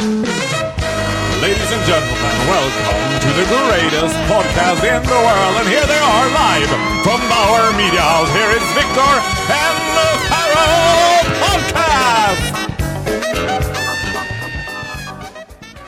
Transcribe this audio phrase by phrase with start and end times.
[0.00, 5.56] Ladies and gentlemen, welcome to the greatest podcast in the world.
[5.60, 6.70] And here they are live
[7.04, 8.32] from Bauer Media House.
[8.32, 9.12] Here is Victor
[9.52, 12.54] and the Pharaoh Podcast!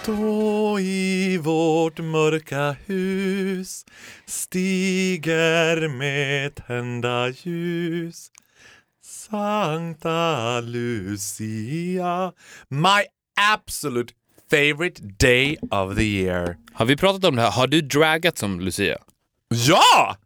[0.06, 3.84] Då i vårt mörka hus
[4.26, 8.30] stiger med tända ljus
[9.02, 12.32] Sankta Lucia
[12.68, 13.04] My
[13.40, 14.14] absolute
[14.50, 16.56] favorite day of the year.
[16.72, 17.50] Har vi pratat om det här?
[17.50, 18.98] Har du dragat som Lucia?
[19.48, 20.16] Ja!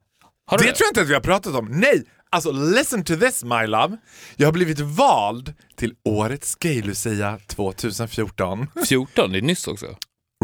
[0.51, 1.66] Det du tror jag inte att vi har pratat om.
[1.70, 2.05] Nej!
[2.30, 3.97] Alltså listen to this my love.
[4.37, 8.66] Jag har blivit vald till årets gay-lucia 2014.
[8.87, 9.97] 14, det är nyss också.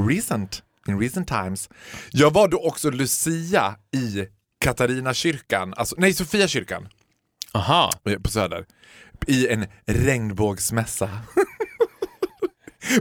[0.09, 0.63] Recent.
[0.89, 1.69] In recent times.
[2.11, 4.27] Jag var då också lucia i
[4.61, 6.89] Katarina kyrkan, alltså nej Sofia kyrkan
[7.53, 7.93] Aha.
[8.23, 8.67] på Söder.
[9.27, 11.11] I en regnbågsmässa.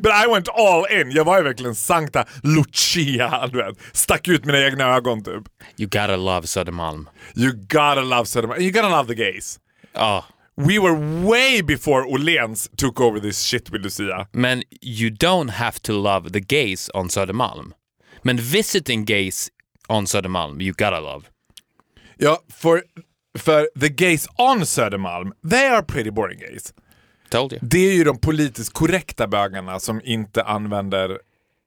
[0.02, 1.12] But I went all in.
[1.12, 3.78] Jag var ju verkligen Sankta Lucia, du vet.
[3.94, 5.44] Stack ut mina egna ögon typ.
[5.78, 7.09] You gotta love Södermalm.
[7.36, 8.61] You gotta love Södermalm.
[8.61, 9.59] You gotta love the gays.
[9.94, 10.25] Ja,
[10.58, 14.28] We were way before Åhléns took over this shit with Lucia.
[14.33, 17.73] men you don't have to love the gays on Södermalm.
[18.23, 19.50] Men visiting gays
[19.89, 21.25] on Södermalm, you gotta love.
[22.17, 22.83] Ja, för,
[23.39, 26.73] för the gays on Södermalm, they are pretty boring gays.
[27.31, 27.59] Told you.
[27.63, 31.17] Det är ju de politiskt korrekta bögarna som inte använder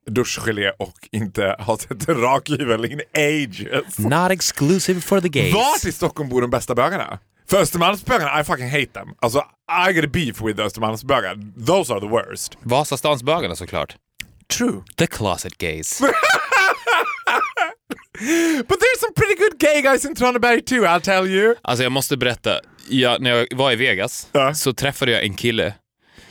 [0.06, 3.98] duschgelé och inte har sett en rakhyvel in ages.
[3.98, 5.54] Not exclusive for the gays.
[5.54, 7.18] Vart i Stockholm bor de bästa bögarna?
[7.50, 9.08] För Östermalmsbögarna, I fucking hate them.
[9.20, 9.38] Alltså,
[9.88, 11.64] I get a beef with Östermalmsbögar.
[11.66, 12.58] Those are the worst.
[12.62, 13.96] Vasastansbögarna såklart.
[14.58, 14.82] True.
[14.96, 16.00] The closet gays.
[18.68, 21.54] But there's some pretty good gay guys in Traneberg too, I'll tell you.
[21.62, 24.54] Alltså jag måste berätta, jag, när jag var i Vegas Ja.
[24.54, 25.74] så träffade jag en kille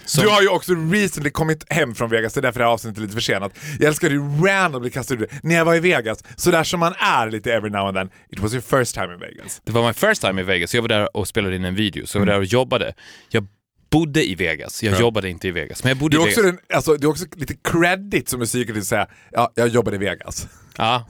[0.05, 0.23] som...
[0.23, 2.97] Du har ju också recently kommit hem från Vegas, det är därför det här avsnittet
[2.97, 3.51] är lite försenat.
[3.79, 5.39] Jag älskar hur randomly kastade ut det.
[5.43, 8.09] När jag var i Vegas, så där som man är lite every now and then,
[8.29, 9.61] it was your first time in Vegas.
[9.63, 10.75] Det var my first time i Vegas.
[10.75, 12.33] Jag var där och spelade in en video, så jag var Mm.
[12.35, 12.93] där och jobbade.
[13.29, 13.47] Jag
[13.91, 14.83] bodde i Vegas.
[14.83, 16.59] Jag jobbade inte i Vegas, men jag bodde Du är i också, Vegas.
[16.67, 19.99] den, alltså, det är också lite credit som musiker att säga, ja, jag jobbade i
[19.99, 20.47] Vegas.
[20.77, 21.05] Ja.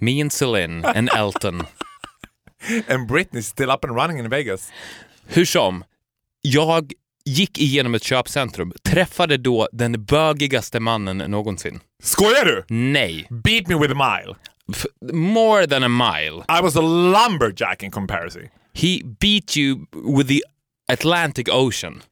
[0.00, 1.62] Me and Celine and Elton.
[2.88, 4.72] And Britney still up and running in Vegas.
[5.26, 5.84] Hur som,
[6.42, 6.92] jag
[7.24, 11.80] gick igenom ett köpcentrum, träffade då den bögigaste mannen någonsin.
[12.02, 12.64] Skojar du?
[12.74, 13.26] Nej.
[13.30, 14.34] Beat me with a mile.
[14.74, 16.44] F- more than a mile.
[16.58, 18.42] I was a lumberjack in comparison.
[18.74, 19.86] He beat you
[20.16, 20.40] with the
[20.92, 22.02] Atlantic Ocean.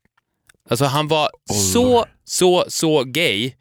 [0.71, 1.31] Alltså han var
[1.73, 3.53] så, så, så gay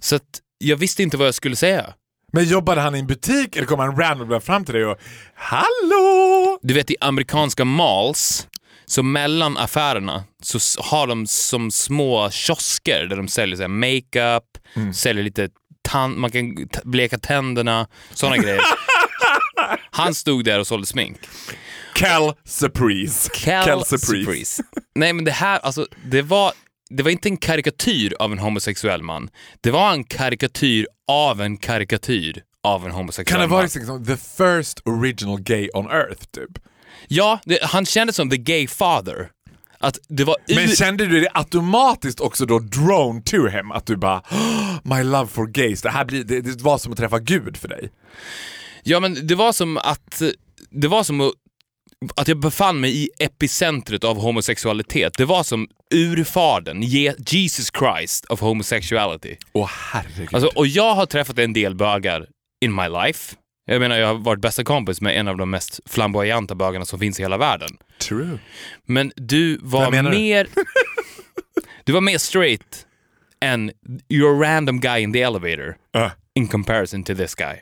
[0.00, 1.94] så att jag visste inte vad jag skulle säga.
[2.32, 4.98] Men jobbade han i en butik eller kom han randomly fram till dig och
[5.34, 6.58] Hallå!
[6.62, 8.48] Du vet i amerikanska malls,
[8.86, 14.44] så mellan affärerna så har de som små kiosker där de säljer så här, makeup,
[14.94, 15.48] säljer lite
[15.82, 18.60] tand, man kan bleka tänderna, sådana grejer.
[19.90, 21.16] Han stod där och sålde smink.
[21.94, 23.30] Cal Surprise.
[23.34, 24.06] Cal Surprise.
[24.06, 24.62] Surprise.
[24.94, 26.52] Nej men det här, alltså det var,
[26.90, 29.28] det var inte en karikatyr av en homosexuell man.
[29.60, 33.56] Det var en karikatyr av en karikatyr av en homosexuell Kan det man.
[33.56, 36.58] vara liksom the first original gay on earth typ?
[37.08, 39.28] Ja, det, han kändes som the gay father.
[39.78, 40.36] Att det var.
[40.54, 43.72] Men kände du det automatiskt också då drone to him?
[43.72, 46.92] Att du bara "Oh, My love for gays, det här blir, det, det var som
[46.92, 47.90] att träffa Gud för dig.
[48.82, 50.22] Ja men det var som att,
[50.70, 51.32] det var som att,
[52.16, 55.14] att jag befann mig i epicentret av homosexualitet.
[55.16, 59.36] Det var som urfadern, Je- Jesus Christ of homosexuality.
[59.52, 60.28] Åh herregud.
[60.34, 62.26] Alltså, och jag har träffat en del bögar
[62.64, 63.36] in my life.
[63.66, 66.98] Jag menar, jag har varit bästa kompis med en av de mest flamboyanta bögarna som
[66.98, 67.68] finns i hela världen.
[67.98, 68.38] True.
[68.84, 70.16] Men du var menar du?
[70.16, 70.46] mer...
[71.84, 72.86] Du var mer straight
[73.40, 73.70] än
[74.08, 77.54] your random guy in the elevator Uh, in comparison to this guy.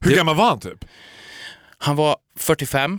[0.00, 0.84] hur Det- gammal var han typ?
[1.78, 2.98] Han var 45,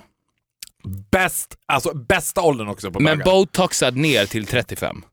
[1.12, 3.32] Bäst, alltså bästa åldern också på men bögar.
[3.32, 5.04] botoxad ner till 35.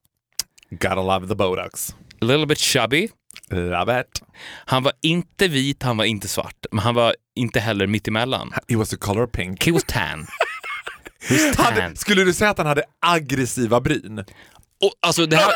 [0.71, 1.95] Gotta love the botox.
[2.21, 3.09] A little bit chubby.
[3.51, 4.23] Love it.
[4.67, 8.53] Han var inte vit, han var inte svart, men han var inte heller mittemellan.
[8.69, 9.67] He was the color pink.
[9.67, 10.27] He was tan.
[11.29, 11.65] He was tan.
[11.75, 14.19] Hade, skulle du säga att han hade aggressiva bryn?
[14.19, 15.53] Och, alltså det här...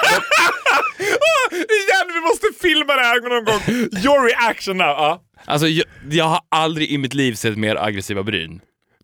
[1.51, 3.61] Igen, vi måste filma det här någon gång.
[4.05, 4.87] Your reaction now.
[4.87, 5.23] Ja.
[5.45, 8.61] Alltså, jag, jag har aldrig i mitt liv sett mer aggressiva bryn.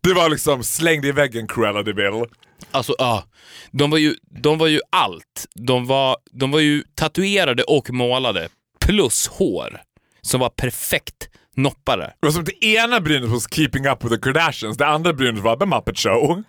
[0.07, 2.25] Det var liksom slängd i väggen Cruella de Vil.
[2.71, 3.23] Alltså, ja.
[3.71, 5.45] De var ju, de var ju allt.
[5.55, 8.49] De var, de var ju tatuerade och målade,
[8.79, 9.81] plus hår,
[10.21, 12.13] som var perfekt noppare.
[12.21, 15.43] Det var som det ena brynet hos Keeping Up with the Kardashians, det andra brynet
[15.43, 16.43] var The Muppet Show.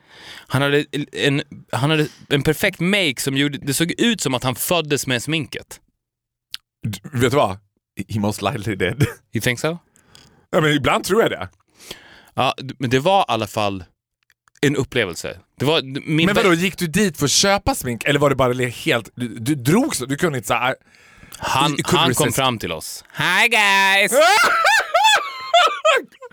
[0.48, 1.42] Han hade en,
[1.72, 5.22] han hade en perfekt make som gjorde, det såg ut som att han föddes med
[5.22, 5.80] sminket.
[6.86, 7.58] D- Vet du vad?
[8.08, 9.06] He most likely did.
[9.32, 9.78] You think so?
[10.50, 11.48] ja, men ibland tror jag det.
[12.36, 13.84] Ja, men det var i alla fall
[14.60, 15.38] en upplevelse.
[15.58, 18.36] Det var min Men vadå, gick du dit för att köpa smink eller var det
[18.36, 19.10] bara helt...
[19.14, 20.06] Du, du drog så?
[20.06, 20.74] Du kunde inte säga...
[21.38, 23.04] han, han kom fram till oss.
[23.12, 24.12] Hi guys!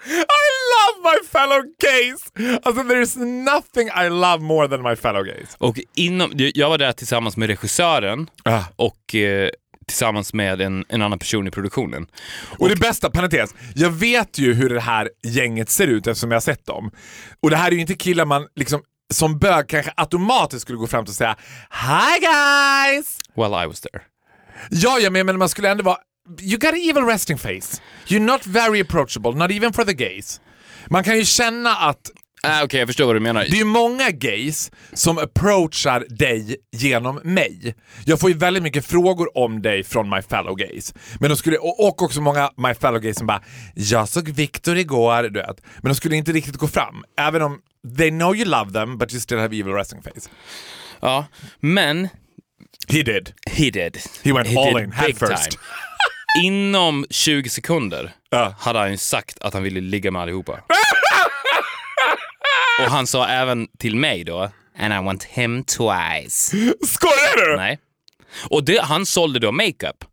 [0.05, 2.21] I love my fellow gays!
[2.63, 5.55] Alltså there's nothing I love more than my fellow gays.
[5.57, 8.61] Och inom, jag var där tillsammans med regissören Ah.
[8.75, 9.49] och eh,
[9.87, 12.07] tillsammans med en, en annan person i produktionen.
[12.59, 16.35] Och det bästa, parentes, jag vet ju hur det här gänget ser ut eftersom jag
[16.35, 16.91] har sett dem.
[17.41, 18.81] Och det här är ju inte killar man liksom
[19.13, 21.35] som bög kanske automatiskt skulle gå fram till och säga
[21.71, 23.19] Hi guys!
[23.35, 24.01] Well I was there.
[24.69, 25.97] Ja, ja men men man skulle ändå vara
[26.41, 27.81] You got an evil resting face.
[28.07, 30.41] You're not very approachable, not even for the gays.
[30.89, 32.11] Man kan ju känna att
[32.47, 33.45] Ah, Okej, jag förstår vad du menar.
[33.49, 37.75] det är många gays som approachar dig genom mig.
[38.05, 40.93] Jag får ju väldigt mycket frågor om dig från my fellow gays.
[41.19, 43.41] Men de skulle, och också många my fellow gays som bara
[43.75, 45.61] “Jag såg Victor igår”, du vet.
[45.81, 47.03] Men de skulle inte riktigt gå fram.
[47.17, 47.59] Även om
[47.97, 50.29] they know you love them but you still have evil resting face.
[51.01, 51.25] Ja,
[51.59, 52.07] men
[52.87, 53.33] He did.
[53.51, 53.97] he did.
[54.23, 55.19] He went all did in, head first.
[55.51, 55.61] time.
[56.43, 58.55] Inom 20 sekunder Ja.
[58.59, 60.53] hade han ju sagt att han ville ligga med allihopa.
[62.79, 66.57] Och han sa även till mig då, and I want him twice.
[66.87, 67.57] Skojar du?
[67.57, 67.79] Nej.
[68.49, 70.05] Och det, han sålde då makeup.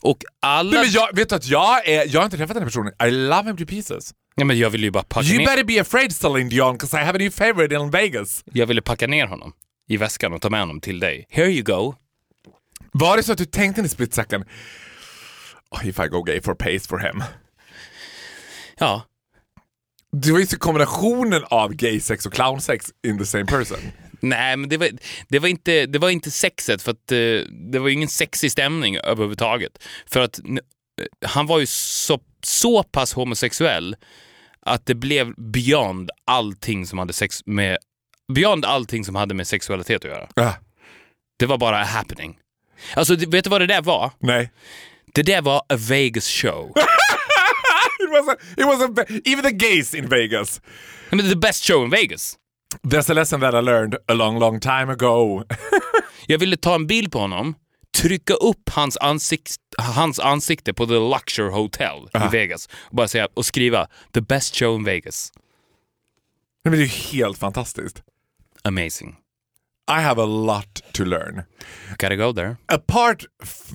[0.00, 0.70] Och alla...
[0.70, 2.92] Nej, men jag, vet du att jag, är, jag har inte träffat den här personen.
[3.08, 4.14] I love him to pieces.
[4.34, 5.46] Ja, men jag ville ju bara packa You ner...
[5.46, 8.44] better be afraid Celine Dion because I have a new favorite in Vegas.
[8.52, 9.52] Jag ville packa ner honom
[9.88, 11.26] i väskan och ta med honom till dig.
[11.30, 11.94] Here you go.
[12.92, 14.44] Var det så att du tänkte i split second
[15.70, 17.22] oh, if I go gay for pace for him?
[18.78, 19.02] Ja.
[20.12, 23.78] Det var ju kombinationen av gay sex och clownsex in the same person.
[24.20, 24.88] Nej, men det var,
[25.28, 27.18] det var, inte, det var inte sexet, för att eh,
[27.70, 29.84] det var ingen sexig stämning överhuvudtaget.
[30.06, 30.44] För att eh,
[31.26, 33.96] han var ju så, så pass homosexuell
[34.60, 37.78] att det blev beyond allting som hade sex med
[38.32, 40.28] beyond allting som hade med sexualitet att göra.
[40.36, 40.52] Ah,
[41.38, 42.38] Det var bara a happening.
[42.94, 44.10] Alltså, vet du vad det där var?
[44.18, 44.50] nej.
[45.14, 46.72] Det där var a Vegas show.
[48.08, 50.60] It was, a, it was a, even the gays in Vegas.
[51.12, 52.38] I mean, the best show in Vegas.
[52.82, 55.44] There's a lesson that I learned a long, long time ago.
[56.26, 57.54] Jag ville ta en bild på honom,
[57.96, 63.28] trycka upp hans, ansikt, hans ansikte på The Luxor Hotel i Vegas och bara säga
[63.34, 65.32] och skriva “The best show in Vegas”.
[66.64, 68.02] Nej, men det är ju helt fantastiskt.
[68.64, 69.16] Amazing.
[69.90, 71.42] I have a lot to learn.
[71.98, 72.56] Gotta go there.
[72.66, 73.24] Apart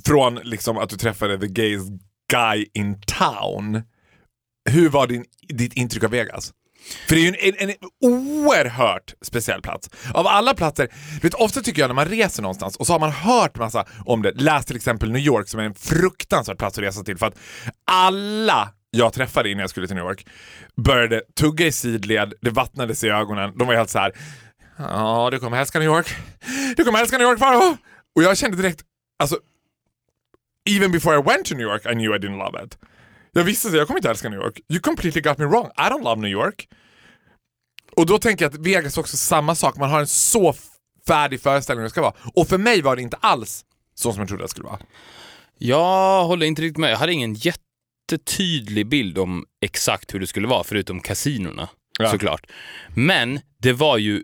[0.05, 1.89] från liksom att du träffade the gayest
[2.31, 3.83] guy in town,
[4.69, 6.53] hur var din, ditt intryck av Vegas?
[7.07, 9.89] För det är ju en, en, en oerhört speciell plats.
[10.13, 10.87] Av alla platser,
[11.21, 14.21] vet, ofta tycker jag när man reser någonstans och så har man hört massa om
[14.21, 14.31] det.
[14.31, 17.37] Läs till exempel New York som är en fruktansvärd plats att resa till för att
[17.85, 20.27] alla jag träffade innan jag skulle till New York
[20.75, 24.13] började tugga i sidled, det vattnades i ögonen, de var helt så här.
[24.77, 26.15] Ja, du kommer älska New York.
[26.77, 27.77] Du kommer älska New York Faro!
[28.15, 28.81] Och jag kände direkt,
[29.19, 29.37] alltså
[30.69, 32.77] even before I went to New York I knew I didn't love it.
[33.33, 34.59] Jag visste att jag kommer inte älska New York.
[34.69, 35.65] You completely got me wrong.
[35.77, 36.67] I don't love New York.
[37.95, 39.77] Och då tänker jag att Vegas också samma sak.
[39.77, 40.55] Man har en så
[41.07, 42.13] färdig föreställning det ska vara.
[42.35, 43.65] Och för mig var det inte alls
[43.95, 44.79] så som jag trodde det skulle vara.
[45.57, 46.91] Jag håller inte riktigt med.
[46.91, 52.11] Jag hade ingen jättetydlig bild om exakt hur det skulle vara, förutom kasinorna Ja.
[52.11, 52.47] såklart.
[52.95, 54.23] Men det var ju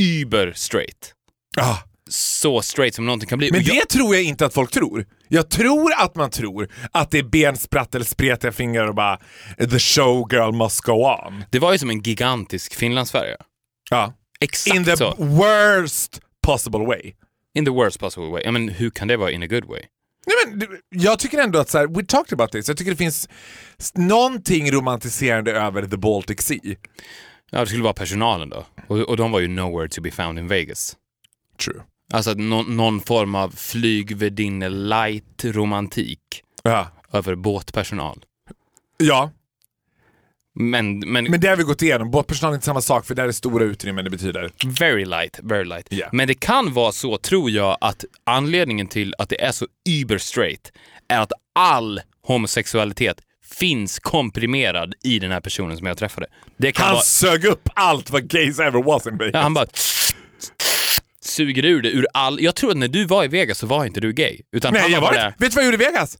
[0.00, 1.14] über straight.
[1.56, 1.76] Ah.
[2.10, 3.50] Så straight som någonting kan bli.
[3.52, 5.06] Men jag- det tror jag inte att folk tror.
[5.28, 9.18] Jag tror att man tror att det är benspratt eller spretiga fingrar och bara
[9.70, 11.44] the showgirl must go on.
[11.50, 13.36] det var ju som en gigantisk Finlandsfärja.
[13.90, 14.14] Ja.
[14.40, 15.14] Exakt In the så.
[15.18, 17.12] worst possible way.
[17.54, 18.42] In the worst possible way.
[18.44, 19.82] Ja, men hur kan det vara in a good way?
[20.26, 22.96] Nej, men, jag tycker ändå att så här, we talked about this, jag tycker det
[22.96, 23.28] finns
[23.94, 26.58] någonting romantiserande över the Baltic Sea.
[27.50, 28.66] Ja, det skulle vara personalen då.
[28.88, 30.96] Och, och de var ju nowhere to be found in Vegas.
[31.64, 31.80] True.
[32.12, 36.20] Alltså att någon, form av flygvärdinne light romantik
[36.62, 36.88] Ja.
[37.12, 38.24] över båtpersonal.
[38.98, 39.30] ja,
[40.54, 42.10] Men, men, men det har vi gått igenom.
[42.10, 44.50] Båtpersonal är inte samma sak för där är stora utrymmen det betyder.
[44.80, 45.86] very light, very light.
[45.90, 46.06] Ja.
[46.12, 49.66] Men det kan vara så, tror jag, att anledningen till att det är så
[50.02, 50.72] uber straight
[51.08, 53.20] är att all homosexualitet
[53.58, 56.26] finns komprimerad i den här personen som jag träffade.
[56.56, 57.02] Det kan Han vara...
[57.04, 59.30] sög upp allt vad gays ever was in Vegas.
[59.34, 59.66] Ja, han bara
[61.26, 62.40] suger ur det ur all...
[62.40, 64.40] Jag tror att när du var i Vegas så var inte du gay.
[64.52, 65.34] Utan Nej, jag var där.
[65.38, 66.18] Vet du vad jag gjorde i Vegas?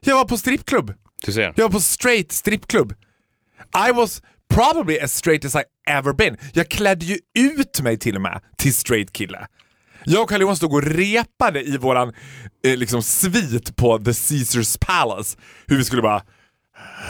[0.00, 0.94] Jag var på strippklubb.
[1.26, 1.52] Du ser.
[1.56, 2.94] Jag var på straight strippklubb.
[3.88, 4.22] I was
[4.54, 6.36] probably as straight as I ever been.
[6.52, 9.46] Jag klädde ju ut mig till och med till straight kille.
[10.04, 12.12] Jag och Carl-Johan stod och repade i våran
[12.64, 15.38] eh, liksom svit på The Caesars Palace.
[15.66, 16.22] Hur vi skulle bara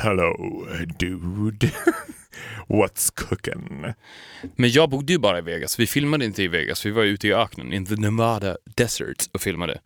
[0.02, 0.66] Hello
[0.98, 1.70] dude.
[2.68, 3.84] What's cooking?
[4.56, 5.78] Men jag bodde ju bara i Vegas.
[5.80, 6.86] Vi filmade inte i Vegas.
[6.86, 9.80] Vi var ute i öknen, in the Nevada desert och filmade.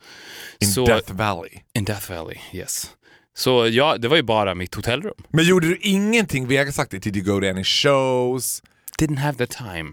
[0.60, 1.50] In Så- Death Valley.
[1.74, 2.90] In Death Valley, yes.
[3.34, 5.14] Så ja, det var ju bara mitt hotellrum.
[5.28, 7.04] Men gjorde du ingenting Vegasaktigt?
[7.04, 8.62] Did you go to any shows?
[8.98, 9.92] Didn't have the time.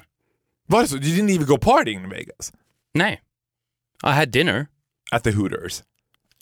[0.67, 0.95] Var det så?
[0.95, 2.53] You didn't even go partying in Vegas?
[2.93, 3.21] Nej.
[4.03, 4.67] I had dinner.
[5.11, 5.83] At the Hooters?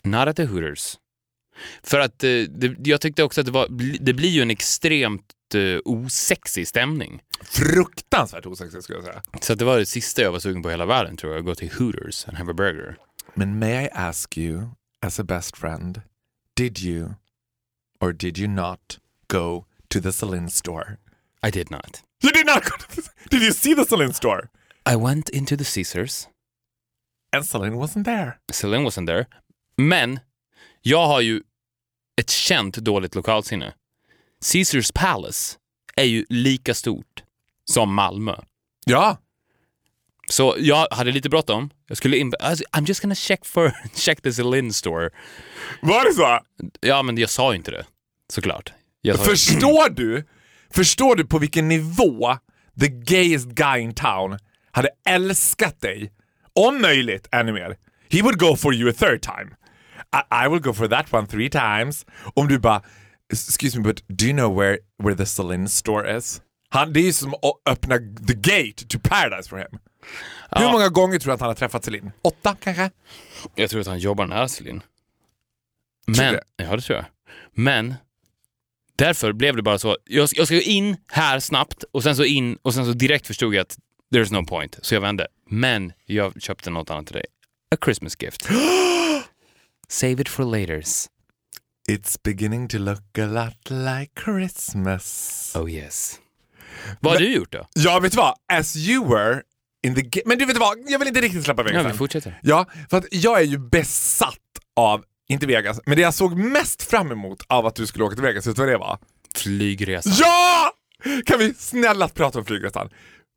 [0.04, 0.96] Not at the Hooters.
[1.82, 3.66] För att eh, det, jag tyckte också att det, var,
[4.00, 7.22] det blir ju en extremt eh, osexig stämning.
[7.42, 9.22] Fruktansvärt osexigt skulle jag säga.
[9.40, 11.46] Så det var det sista jag var sugen på i hela världen tror jag, att
[11.46, 12.96] gå till Hooters and have a burger.
[13.34, 14.68] Men may I ask you,
[15.00, 16.00] as a best friend,
[16.56, 17.14] did you
[18.00, 20.96] or did you not go to the Celine store?
[21.46, 22.02] I did not.
[22.22, 24.48] You did not go to the, Did you see the Celine store?
[24.92, 26.28] I went into the Caesars.
[27.32, 28.38] And Celine wasn't there.
[28.52, 29.26] Celine wasn't there.
[29.76, 30.20] Men
[30.82, 31.42] jag har ju
[32.20, 33.74] ett känt dåligt lokalsinne.
[34.52, 35.56] Caesars Palace
[35.96, 37.22] är ju lika stort
[37.64, 38.34] som Malmö.
[38.86, 39.18] Ja,
[40.30, 41.70] Så jag hade lite bråttom.
[41.88, 42.32] Jag skulle in...
[42.40, 45.10] alltså, I'm just gonna check for check the Celine store.
[45.82, 46.38] var det så?
[46.80, 47.86] Ja, men jag sa ju inte det.
[48.32, 48.72] Såklart.
[49.18, 50.24] Förstår du?
[50.70, 52.36] Förstår du på vilken nivå
[52.80, 54.38] the gayest guy in town
[54.70, 56.12] hade älskat dig?
[56.52, 57.76] Om möjligt ännu mer.
[58.10, 59.50] He would go for you a third time.
[60.12, 62.06] I, I will go for that one three times.
[62.34, 62.82] Om du bara,
[63.32, 66.42] excuse me but do you know where, where the Celine store is?
[66.68, 69.78] Han, det är ju som att öppna the gate to paradise for him.
[70.50, 72.12] Hur många gånger tror du att han har träffat Celine?
[72.22, 72.90] Åtta kanske?
[73.54, 74.82] jag tror att han jobbar nära Celine.
[76.06, 77.06] Men, ja det tror jag.
[77.52, 77.94] Men,
[78.96, 79.96] därför blev det bara så.
[80.04, 83.26] Jag, jag ska gå in här snabbt och sen så in och sen så direkt
[83.26, 83.78] förstod jag att
[84.14, 84.78] there's no point.
[84.82, 85.26] Så jag vände.
[85.50, 87.24] Men jag köpte något annat till dig.
[87.74, 88.48] A Christmas gift.
[89.88, 91.08] Save it for laters.
[91.88, 95.52] It's beginning to look a lot like Christmas.
[95.56, 96.20] Oh yes.
[97.00, 97.66] Vad har du gjort då?
[97.74, 98.34] Ja, vet du vad?
[98.52, 99.42] As you were
[99.86, 100.78] in the Men du vet vad?
[100.86, 102.40] Jag vill inte riktigt släppa Vegas Ja, vi fortsätter.
[102.42, 104.38] Ja, för att jag är ju besatt
[104.76, 108.14] av, inte Vegas, men det jag såg mest fram emot av att du skulle åka
[108.14, 108.98] till Vegas, vet du vad det var?
[109.36, 110.10] Flygresa.
[110.12, 110.72] Ja!
[111.26, 112.88] Kan vi snälla prata om flygresan?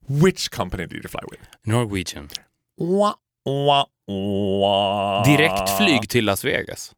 [0.07, 1.43] Which company did you fly with?
[1.63, 2.29] Norwegian.
[2.77, 3.15] Wah,
[3.45, 5.25] wah, wah.
[5.25, 6.91] Direkt flyg till Las Vegas.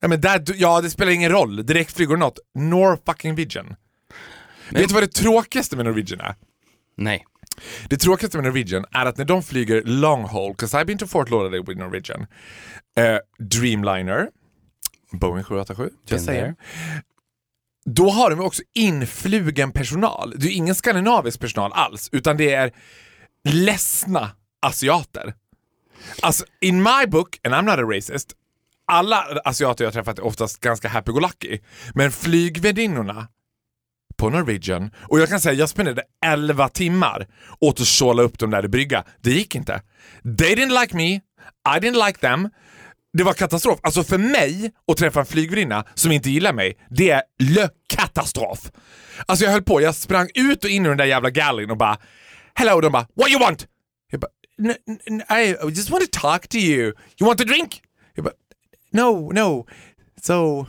[0.00, 1.66] Ja, men där, ja, det spelar ingen roll.
[1.66, 2.38] Direktflyg or not.
[2.54, 3.74] Nor fucking Vision.
[4.70, 6.34] Vet du vad det tråkigaste med Norwegian är?
[6.96, 7.24] Nej.
[7.88, 11.06] Det tråkigaste med Norwegian är att när de flyger long haul, 'cause I've been to
[11.06, 12.26] Fort Lauderdale with Norwegian,
[12.98, 14.28] eh, Dreamliner,
[15.12, 16.40] Boeing 787, Been just saying.
[16.42, 16.54] there.
[17.84, 20.34] Då har de också influgen personal.
[20.36, 22.72] Det är ingen skandinavisk personal alls, utan det är
[23.44, 25.34] ledsna asiater.
[26.22, 28.32] Alltså, in my book, and I'm not a racist,
[28.88, 31.58] alla asiater jag träffat är oftast ganska happy-go-lucky.
[31.94, 33.28] Men flygvärdinnorna
[34.16, 37.26] på Norwegian, och jag kan säga jag spenderade 11 timmar
[37.60, 39.04] åt att såla upp dem där i brygga.
[39.20, 39.82] Det gick inte.
[40.38, 41.14] They didn't like me,
[41.76, 42.50] I didn't like them.
[43.12, 43.78] Det var katastrof.
[43.82, 47.22] Alltså för mig att träffa en flygvärdinna som inte gillar mig, det är
[47.88, 48.70] katastrof.
[49.26, 51.76] Alltså jag höll på, jag sprang ut och in i den där jävla gallin och
[51.76, 51.98] bara
[52.54, 53.66] Hello, och de bara What you want?
[54.10, 54.30] Jag bara
[55.40, 56.82] I just want to talk to you.
[57.20, 57.82] You want a drink?
[58.14, 58.34] Jag bara
[58.92, 59.66] No, no.
[60.22, 60.66] So,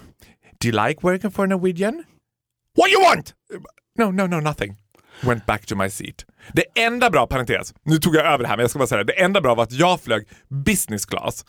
[0.60, 2.04] do you like working for Norwegian?
[2.76, 3.34] What you want?
[3.98, 4.76] No, no, no, nothing.
[5.24, 6.26] Went back to my seat.
[6.54, 9.04] Det enda bra, parentes, nu tog jag över det här men jag ska bara säga
[9.04, 9.14] det.
[9.14, 10.28] Det enda bra var att jag flög
[10.66, 11.46] business class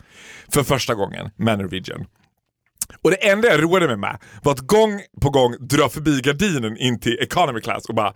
[0.49, 2.05] för första gången med Norwegian.
[3.01, 6.77] Och det enda jag roade mig med var att gång på gång dra förbi gardinen
[6.77, 8.13] in till economy class och bara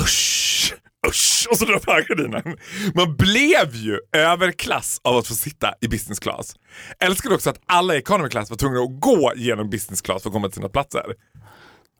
[0.00, 0.74] usch,
[1.08, 2.56] usch och så dra fram gardinen.
[2.94, 6.56] Man blev ju överklass av att få sitta i business class.
[7.00, 10.30] Älskade också att alla i economy class var tvungna att gå genom business class för
[10.30, 11.14] att komma till sina platser.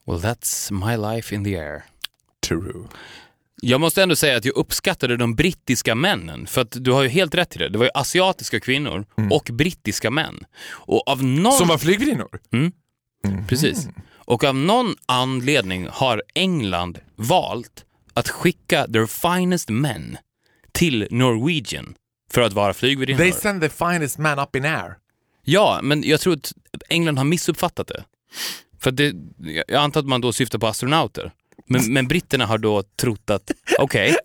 [0.06, 1.82] Well, that's my life in the air.
[2.48, 2.88] True.
[3.62, 6.46] Jag måste ändå säga att jag uppskattade de brittiska männen.
[6.46, 7.68] För att du har ju helt rätt i det.
[7.68, 10.44] Det var ju asiatiska kvinnor och brittiska män.
[10.70, 11.52] Och av någon...
[11.52, 12.40] Som var flygvärdinnor?
[13.48, 13.88] Precis.
[14.16, 17.84] Och av någon anledning har England valt
[18.18, 20.18] att skicka their finest men
[20.72, 21.94] till Norwegian
[22.30, 23.18] för att vara flygvärdinnor.
[23.18, 24.96] They send the finest man up in air.
[25.44, 26.52] Ja, men jag tror att
[26.88, 28.04] England har missuppfattat det.
[28.80, 29.14] För det,
[29.68, 31.32] jag antar att man då syftar på astronauter.
[31.66, 34.16] Men, men britterna har då trott att, okej,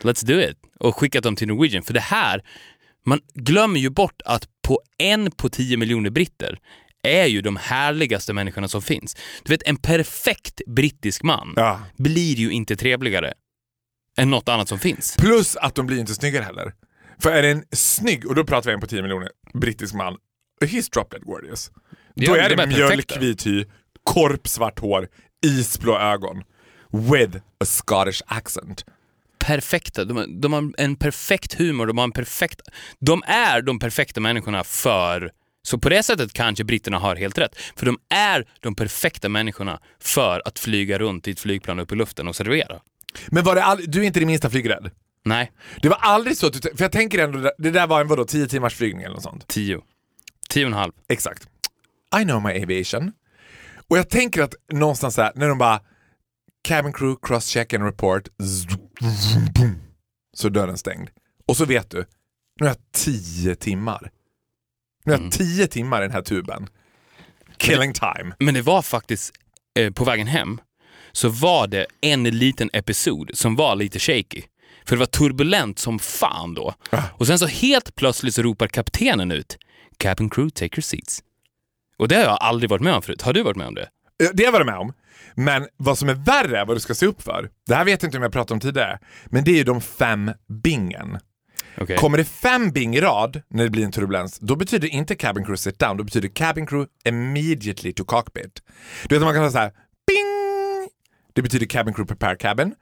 [0.00, 0.56] let's do it.
[0.80, 1.82] Och skickat dem till Norwegian.
[1.82, 2.42] För det här,
[3.06, 6.58] man glömmer ju bort att på en på tio miljoner britter
[7.06, 9.16] är ju de härligaste människorna som finns.
[9.44, 11.80] Du vet, en perfekt brittisk man Ja.
[11.98, 13.32] blir ju inte trevligare
[14.18, 15.16] än något annat som finns.
[15.18, 16.72] Plus att de blir inte snyggare heller.
[17.22, 20.16] För är det en snygg, och då pratar vi en på 10 miljoner, brittisk man,
[20.64, 21.70] he's drop dead gorgeous.
[22.14, 22.78] Ja, då är de det perfekta.
[23.20, 23.64] mjölkvit hy,
[24.04, 25.08] korpsvart hår,
[25.46, 26.42] isblå ögon.
[26.92, 28.84] With a Scottish accent.
[29.38, 30.04] perfekta.
[30.04, 32.60] De, de har en perfekt humor, de har en perfekt...
[33.00, 35.30] De är de perfekta människorna för...
[35.66, 37.56] Så på det sättet kanske britterna har helt rätt.
[37.76, 41.94] För de är de perfekta människorna för att flyga runt i ett flygplan upp i
[41.94, 42.80] luften och servera.
[43.28, 44.90] Men var det all, du är inte det minsta flygrädd?
[45.24, 45.52] Nej,
[45.82, 48.24] Det var aldrig så att du, för jag tänker ändå, det där- var en vadå,
[48.24, 49.48] 10 timmars flygning eller något sånt?
[49.48, 49.80] tio.
[50.48, 50.92] Tio och en halv.
[51.08, 51.48] Exakt.
[52.20, 53.12] I know my aviation.
[53.88, 55.80] Och jag tänker att någonstans där, när de bara
[56.62, 58.22] cabin crew, cross check and report,
[60.36, 61.08] så är dörren stängd.
[61.46, 61.98] Och så vet du,
[62.60, 64.10] nu har jag tio timmar.
[65.04, 66.68] Nu har jag tio timmar i den här tuben.
[67.56, 68.34] Killing time.
[68.38, 69.32] Men det var faktiskt,
[69.78, 70.60] eh, på vägen hem,
[71.12, 74.42] så var det en liten episod som var lite shaky.
[74.86, 76.74] För det var turbulent som fan då.
[77.18, 79.56] Och sen så helt plötsligt så ropar kaptenen ut
[79.98, 81.22] Cabin crew, take your seats.
[81.98, 83.22] Och det har jag aldrig varit med om förut.
[83.22, 83.88] Har du varit med om det?
[84.24, 84.92] Eh, Det var det med om.
[85.34, 88.08] Men vad som är värre, vad du ska se upp för, det här vet jag
[88.08, 90.30] inte om jag pratade om tidigare, men det är ju de fem
[90.62, 91.18] bingen.
[91.78, 91.96] Okej.
[91.96, 95.44] Kommer det fem bing i rad när det blir en turbulens, då betyder inte cabin
[95.44, 98.62] crew sit down, då betyder cabin crew immediately to cockpit.
[99.08, 99.72] Du vet man kan säga så här,
[100.06, 100.88] bing!
[101.32, 102.74] Det betyder cabin crew prepare cabin.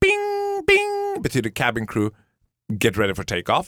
[0.00, 1.22] Bing, bing!
[1.22, 2.14] Betyder cabin crew
[2.72, 3.66] get ready for take-off.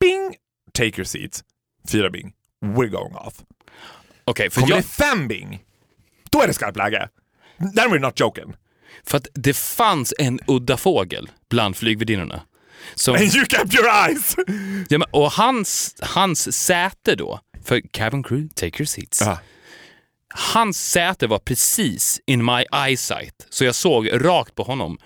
[0.00, 0.34] Bing!
[0.72, 1.44] Take your seats.
[1.88, 2.32] Fyra bing.
[2.64, 3.34] We're going off.
[4.24, 5.62] Okej, för, Kommer jag, det fem bing,
[6.30, 7.08] då är det skarpt läge.
[7.58, 8.54] Then we're not joking.
[9.06, 12.42] för att det fanns en udda fågel bland flygvärdinnorna.
[12.94, 14.34] Som, And you kept your eyes!
[14.88, 19.20] ja, men, och hans, hans säte då, för cabin crew, take your seats.
[19.20, 19.38] Ja.
[20.34, 24.98] Hans säte var precis in my eyesight, så jag såg rakt på honom.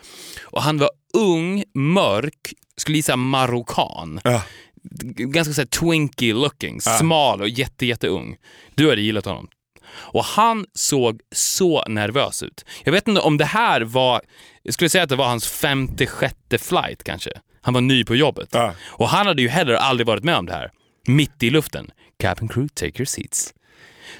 [0.44, 4.20] Och han var ung, mörk, skulle gissa marockan.
[4.24, 4.42] Ja.
[4.90, 8.36] G- Ganska så här twinky looking, smal och jätte, jätteung.
[8.74, 9.48] Du hade gillat honom.
[9.94, 12.64] Och han såg så nervös ut.
[12.84, 14.22] Jag vet inte om det här var,
[14.62, 17.30] jag skulle säga att det var hans femte, sjätte flight kanske.
[17.66, 18.48] Han var ny på jobbet.
[18.52, 18.74] Ja.
[18.86, 20.70] Och han hade ju heller aldrig varit med om det här.
[21.06, 21.90] Mitt i luften.
[22.18, 23.54] Cabin crew, take your seats.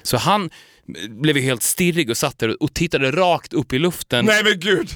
[0.03, 0.49] Så han
[1.09, 4.25] blev ju helt stirrig och satt där och tittade rakt upp i luften.
[4.25, 4.89] Nej men gud!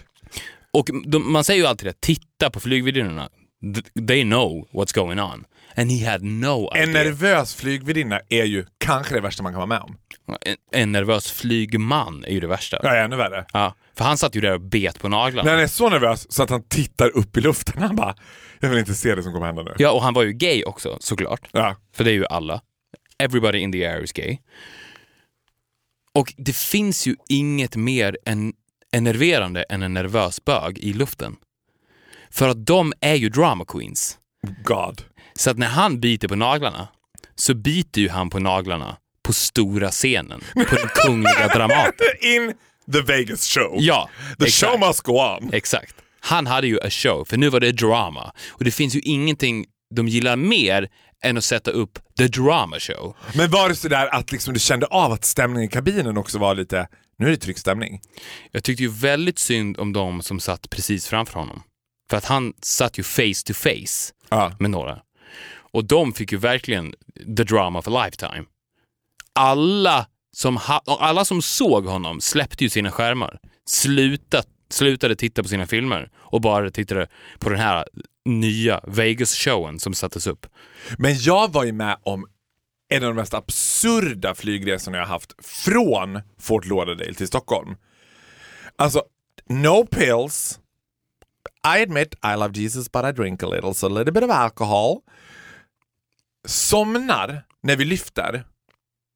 [0.73, 3.29] Och de, man säger ju alltid det, titta på flygvärdinnorna.
[3.63, 5.45] Th- They know what's going on.
[5.75, 6.83] And he had no idea.
[6.83, 9.97] En nervös flygvärdinna är ju kanske det värsta man kan vara med om.
[10.41, 12.79] En, en nervös flygman är ju det värsta.
[12.83, 13.45] Ja, ännu värre.
[13.53, 15.45] Ja, för han satt ju där och bet på naglarna.
[15.45, 17.81] När han är så nervös så att han tittar upp i luften.
[17.81, 18.15] Han bara,
[18.59, 19.73] jag vill inte se det som kommer hända nu.
[19.77, 21.49] Ja, och han var ju gay också såklart.
[21.51, 21.75] Ja.
[21.95, 22.61] För det är ju alla.
[23.19, 24.37] Everybody in the air is gay.
[26.13, 28.53] Och det finns ju inget mer än
[28.93, 31.35] enerverande än en nervös bög i luften.
[32.31, 34.17] För att de är ju drama queens.
[34.63, 35.01] God.
[35.33, 36.87] Så att när han biter på naglarna
[37.35, 42.07] så biter ju han på naglarna på stora scenen, på den kungliga Dramaten.
[42.21, 42.53] In
[42.93, 43.75] the Vegas show.
[43.79, 44.71] Ja, The exakt.
[44.71, 45.53] show must go on.
[45.53, 45.95] Exakt.
[46.19, 48.33] Han hade ju a show, för nu var det drama.
[48.49, 49.65] Och det finns ju ingenting
[49.95, 50.89] de gillar mer
[51.23, 53.15] än att sätta upp the drama show.
[53.35, 56.55] Men var det sådär att liksom du kände av att stämningen i kabinen också var
[56.55, 58.01] lite, nu är det tryckt stämning.
[58.51, 61.63] Jag tyckte ju väldigt synd om de som satt precis framför honom.
[62.09, 64.55] För att han satt ju face to face Ja.
[64.59, 64.99] med några.
[65.73, 66.93] Och de fick ju verkligen
[67.37, 68.43] the drama of a lifetime.
[69.35, 73.39] Alla som, ha, och alla som såg honom släppte ju sina skärmar.
[73.65, 77.07] Slutat, slutade titta på sina filmer och bara tittade
[77.39, 77.85] på den här
[78.25, 80.45] nya Vegas-showen som sattes upp.
[80.97, 82.27] Men jag var ju med om
[82.89, 87.75] en av de mest absurda flygresorna jag haft från Fort Lauderdale till Stockholm.
[88.75, 89.03] Alltså,
[89.49, 90.59] no pills.
[91.77, 94.29] I admit I love Jesus but I drink a little, so a little bit of
[94.29, 95.01] alcohol.
[96.45, 98.43] Somnar när vi lyfter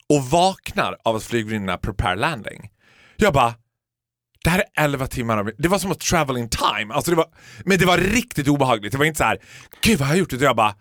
[0.09, 2.71] och vaknar av att flygvärdinnorna prepare landing.
[3.15, 3.55] Jag bara,
[4.43, 6.93] det här är 11 timmar av Det var som att travel in time.
[6.93, 7.27] Alltså det var,
[7.65, 8.91] men det var riktigt obehagligt.
[8.91, 9.39] Det var inte så här,
[9.81, 10.33] gud vad har jag gjort?
[10.33, 10.75] Utan jag bara,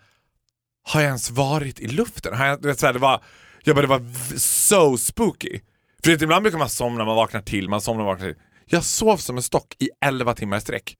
[0.82, 2.34] har jag ens varit i luften?
[2.34, 3.24] Har jag, det, så här, det var,
[3.64, 5.60] jag bara, det var so spooky.
[6.04, 8.42] För det, ibland brukar man somna, man vaknar till, man somnar och vaknar till.
[8.66, 10.96] Jag sov som en stock i 11 timmar i sträck.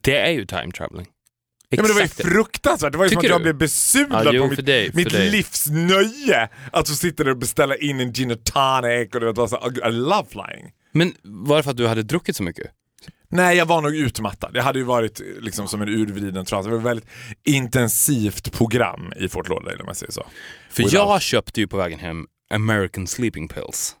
[0.00, 1.06] Det är ju time traveling.
[1.72, 2.92] Ja, men det var ju fruktansvärt.
[2.92, 3.42] Det var ju som att Tycker jag du?
[3.42, 5.30] blev besudlad Ja, jo, på för mitt, dig, för mitt dig.
[5.30, 6.48] livs nöje.
[6.72, 9.50] Att få sitta där och beställa in en gin och tonic och du vet, vad
[9.50, 10.72] så, I love flying.
[10.92, 12.66] Men var det för att du hade druckit så mycket?
[13.28, 14.50] Nej, jag var nog utmattad.
[14.54, 16.68] Jag hade ju varit liksom som en urvriden trasa.
[16.68, 17.08] Det var ett väldigt
[17.64, 20.26] intensivt program i Fort Lauderdale om jag säger så.
[20.70, 23.96] För Without- jag köpte ju på vägen hem American sleeping pills.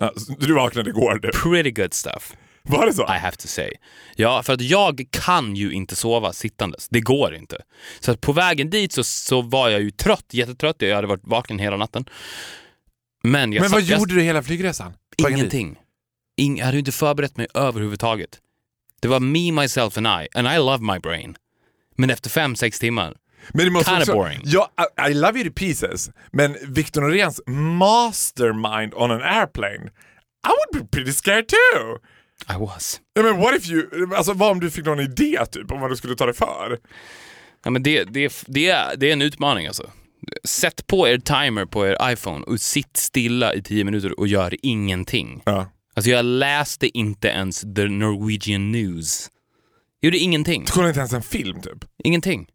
[0.00, 1.30] Ja, så du vaknade igår du.
[1.30, 2.32] Pretty good stuff.
[2.68, 3.02] Var det så?
[3.02, 3.70] I have to say.
[4.16, 6.88] Ja, för att jag kan ju inte sova sittandes.
[6.88, 7.62] Det går inte.
[8.00, 10.76] Så att på vägen dit så, så var jag ju trött, jättetrött.
[10.82, 12.04] Jag hade varit vaken hela natten.
[13.22, 14.92] Men jag Men vad jag- gjorde du hela flygresan?
[15.28, 15.76] Ingenting.
[16.36, 18.38] Ing, jag hade ju inte förberett mig överhuvudtaget.
[19.00, 20.28] Det var me, myself and I.
[20.38, 21.36] And I love my brain.
[21.96, 23.14] Men efter fem, sex timmar.
[23.52, 24.40] Men det måste Kinda också, boring.
[24.44, 24.70] Ja,
[25.06, 29.90] I, I love you to pieces, men Victor Noréns mastermind on an airplane,
[30.46, 31.98] I would be pretty scared too.
[32.50, 33.00] I was.
[33.14, 35.90] Ja, men what if you, alltså vad om du fick någon idé typ om vad
[35.90, 36.78] du skulle ta dig för?
[37.64, 39.90] Ja, men det, det, det, är, det är en utmaning alltså.
[40.44, 44.56] Sätt på er timer på er iPhone och sitt stilla i tio minuter och gör
[44.62, 45.42] ingenting.
[45.44, 45.70] Ja.
[45.94, 49.30] Alltså jag läste inte ens the Norwegian news.
[50.00, 50.64] Jag gjorde ingenting.
[50.64, 51.84] Du kollade inte ens en film typ?
[52.04, 52.48] Ingenting.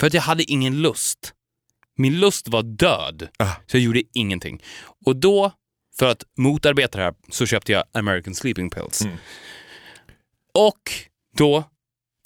[0.00, 1.32] För att jag hade ingen lust.
[1.96, 3.28] Min lust var död.
[3.38, 3.52] Ah.
[3.66, 4.62] Så jag gjorde ingenting.
[5.06, 5.52] Och då,
[5.98, 9.02] för att motarbeta det här, så köpte jag American Sleeping Pills.
[9.02, 9.16] Mm.
[10.54, 10.92] Och
[11.36, 11.64] då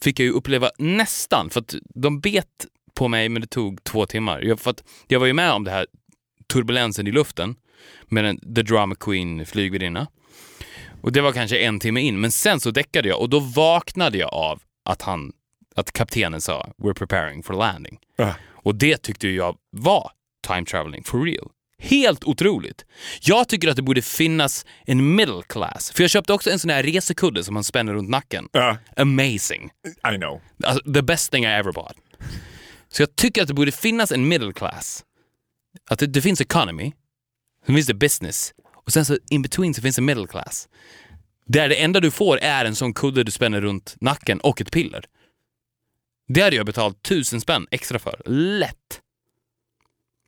[0.02, 4.06] fick jag ju uppleva nästan, för att de bet på mig men det tog två
[4.06, 4.42] timmar.
[4.42, 5.86] Jag, för att jag var ju med om det här
[6.52, 7.56] turbulensen i luften
[8.08, 10.06] med en The Drama Queen flygvärdinna.
[11.00, 14.18] Och det var kanske en timme in, men sen så däckade jag och då vaknade
[14.18, 15.32] jag av att han,
[15.74, 17.98] att kaptenen sa “We're preparing for landing”.
[18.16, 18.34] Ja.
[18.50, 20.10] Och det tyckte jag var
[20.46, 21.50] time traveling for real.
[21.82, 22.84] Helt otroligt.
[23.20, 25.92] Jag tycker att det borde finnas en middle class.
[25.92, 28.48] För jag köpte också en sån här resekudde som man spänner runt nacken.
[28.52, 29.70] Ja, Amazing.
[30.12, 30.40] I know.
[30.64, 31.96] Alltså, the best thing I ever bought.
[32.88, 35.04] Så jag tycker att det borde finnas en middle class.
[35.90, 36.92] Att det, det finns economy,
[37.66, 38.52] sen finns det business
[38.84, 40.68] och sen så in between så finns det middle class.
[41.46, 44.72] Där det enda du får är en sån kudde du spänner runt nacken och ett
[44.72, 45.04] piller.
[46.28, 48.22] Det hade jag betalt tusen spänn extra för.
[48.24, 49.00] Lätt.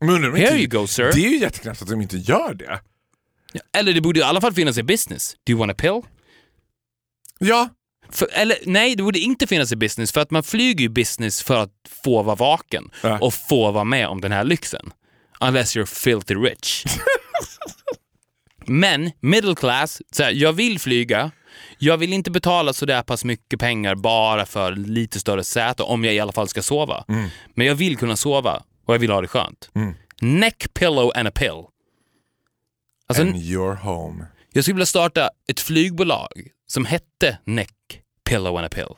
[0.01, 1.03] Men Here inte- you go sir.
[1.15, 2.81] Det är ju jätteknäppt att de inte gör det.
[3.79, 5.35] Eller det borde i alla fall finnas i business.
[5.47, 6.01] Do you want a pill?
[7.39, 7.69] Ja,
[8.13, 11.43] För, eller nej, det borde inte finnas i business för att man flyger ju business
[11.43, 11.73] för att
[12.05, 13.19] få vara vaken Ja.
[13.19, 14.93] och få vara med om den här lyxen.
[15.41, 16.85] Unless you're filthy rich.
[18.67, 21.31] Men middle class, så här, jag vill flyga,
[21.79, 26.05] jag vill inte betala så där pass mycket pengar bara för lite större säte om
[26.05, 27.05] jag i alla fall ska sova.
[27.55, 29.71] Men jag vill kunna sova och jag vill ha det skönt.
[30.21, 31.64] Neck pillow and a pill.
[33.07, 34.27] Alltså, and you're home.
[34.53, 36.29] jag skulle vilja starta ett flygbolag
[36.66, 38.88] som hette Neck pillow and a pill.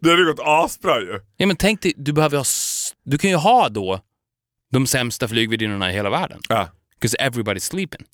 [0.00, 1.20] Det hade gått asbra ju.
[1.36, 2.44] Ja, men tänk dig, du behöver ha...
[3.04, 4.00] Du kan ju ha då
[4.72, 6.40] de sämsta flygvärdinnorna i hela världen.
[6.48, 6.68] Ja.
[7.00, 8.06] Because everybody's sleeping.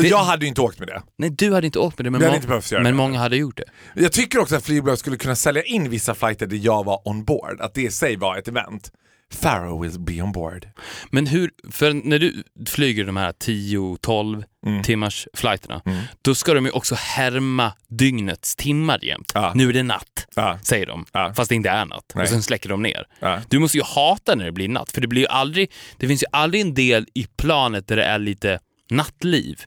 [0.00, 1.02] Det- Jag hade ju inte åkt med det.
[1.18, 2.92] Nej, du hade inte åkt med det, men, Vi hade må- inte men det.
[2.92, 3.64] många hade gjort det.
[4.02, 7.24] Jag tycker också att flygbolag skulle kunna sälja in vissa flighter där jag var on
[7.24, 7.60] board.
[7.60, 8.90] Att det i sig var ett event.
[9.34, 10.68] Farrow will be on board.
[11.10, 14.82] Men hur, för när du flyger de här 10-12 Mm.
[14.82, 15.82] timmars flighterna,
[16.22, 19.32] då ska de ju också härma dygnets timmar jämt.
[19.34, 19.52] Ja.
[19.54, 20.58] Nu är det natt, Ja.
[20.62, 21.04] säger de.
[21.12, 21.32] Ja.
[21.36, 22.12] Fast det inte är natt.
[22.14, 22.22] Nej.
[22.22, 23.06] Och sen släcker de ner.
[23.48, 26.22] Du måste ju hata när det blir natt, för det blir ju aldrig, det finns
[26.22, 28.58] ju aldrig en del i planet där det är lite
[28.90, 29.60] nattliv.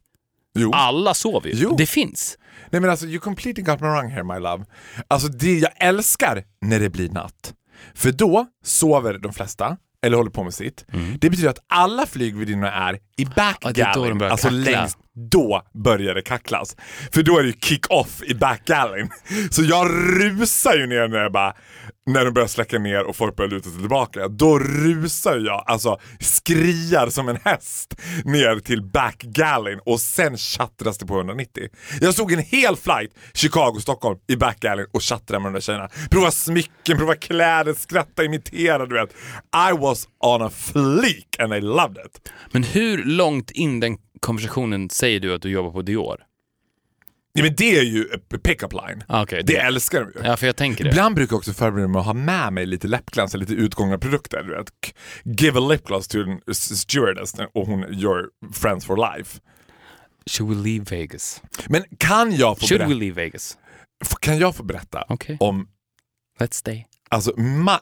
[0.57, 0.71] Jo.
[0.73, 1.55] Alla sover ju.
[1.55, 1.75] Jo.
[1.77, 2.37] Det finns.
[2.69, 4.65] Nej men alltså, you completely got me wrong here my love.
[5.07, 7.53] Alltså det jag älskar när det blir natt.
[7.95, 10.85] För då sover de flesta, eller håller på med sitt.
[11.19, 14.19] Det betyder att alla flygvärdinnor är i Mm.
[14.21, 14.71] Ja, alltså kackla.
[14.71, 14.97] längst
[15.31, 16.75] då börjar det kacklas.
[17.11, 19.09] För då är det ju kick-off i backgallyn.
[19.51, 21.53] Så jag rusar ju ner när jag bara,
[22.05, 24.27] när de börjar släcka ner och folk börjar luta sig tillbaka.
[24.27, 31.05] Då rusar jag, alltså skriar som en häst ner till backgallyn och sen tjattras det
[31.05, 31.63] på 190.
[32.01, 35.89] Jag såg en hel flight Chicago-Stockholm i backgallyn och tjattrade med de där tjejerna.
[36.11, 39.09] Prova smycken, prova kläder, skratta, imitera, du vet.
[39.69, 42.31] I was on a fleek and I loved it.
[42.51, 46.23] Men hur långt in den konversationen säger du att du jobbar på Dior?
[47.33, 49.03] Ja, men det är ju a pick-up line.
[49.07, 50.25] Ah, okej, det det- älskar de ju.
[50.27, 50.89] Ja, för jag tänker det.
[50.89, 54.43] Ibland brukar jag också förbereda mig att ha med mig lite läppglans lite utgångna produkter.
[54.43, 54.71] Du vet.
[55.41, 59.39] Give a lip gloss to en s- stewardess och hon your friends for life.
[60.31, 61.41] Should we leave Vegas?
[61.69, 63.57] Men kan jag få, Should we berätta, leave Vegas?
[64.19, 65.37] kan jag få berätta Okej.
[65.39, 65.67] om
[66.39, 66.85] Let's stay.
[67.09, 67.33] Alltså,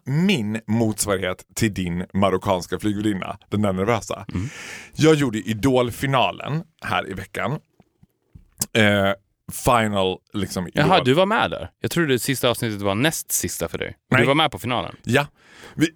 [0.03, 4.25] min motsvarighet till din marockanska flygvärdinna, den där nervösa.
[4.33, 4.49] Mm.
[4.95, 7.59] Jag gjorde Idol-finalen här i veckan.
[8.73, 9.11] Eh,
[9.51, 10.87] final liksom Idol.
[10.87, 11.69] Jaha, du var med där?
[11.79, 13.95] Jag trodde det sista avsnittet var näst sista för dig.
[14.11, 14.21] Nej.
[14.21, 14.95] Du var med på finalen?
[15.03, 15.27] Ja.
[15.75, 15.87] Vi,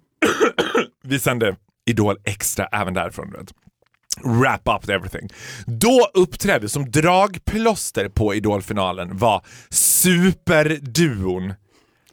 [1.02, 3.32] vi sände Idol extra även därifrån.
[3.32, 3.52] Vet.
[4.24, 5.28] Wrap up everything.
[5.66, 11.54] Då uppträdde som dragplåster på Idolfinalen var superduon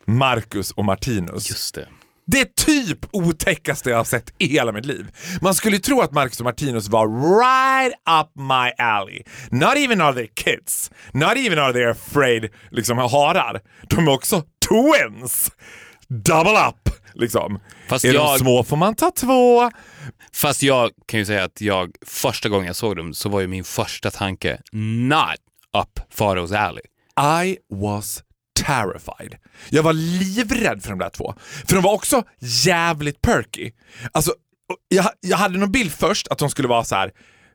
[0.08, 1.50] Marcus och Martinus.
[1.50, 1.88] Just det.
[2.30, 5.08] Det är typ otäckaste jag har sett i hela mitt liv.
[5.42, 7.08] Man skulle tro att Marcus och Martinus var
[7.40, 9.24] right up my alley.
[9.52, 10.92] Not even are they kids.
[11.14, 13.62] Not even are they afraid liksom harar.
[13.90, 15.52] De är också twins.
[16.08, 17.60] Double up liksom.
[17.90, 19.72] Fast är jag- de små får man ta två.
[20.34, 23.48] Fast jag kan ju säga att jag, första gången jag såg dem så var ju
[23.48, 25.38] min första tanke not
[25.78, 26.84] up Faros alley.
[27.46, 28.24] I was
[28.66, 29.36] terrified.
[29.70, 31.36] Jag var livrädd för de där två.
[31.68, 33.72] För de var också jävligt perky.
[34.12, 34.34] Alltså,
[34.88, 37.12] jag, jag hade någon bild först att de skulle vara så här.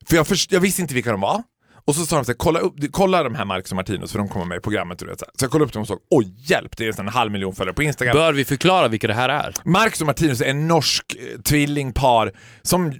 [0.06, 1.42] för jag, först, jag visste inte vilka de var.
[1.84, 4.18] Och så sa de så här, kolla, upp, kolla de här Marcus och Martinus för
[4.18, 4.98] de kommer med i programmet.
[4.98, 5.32] Du vet, så, här.
[5.38, 7.74] så jag kollade upp dem och såg, oj hjälp, det är en halv miljon följare
[7.74, 8.16] på Instagram.
[8.16, 9.54] Bör vi förklara vilka det här är?
[9.64, 12.94] Marcus och Martinus är en norsk eh, tvillingpar som eh,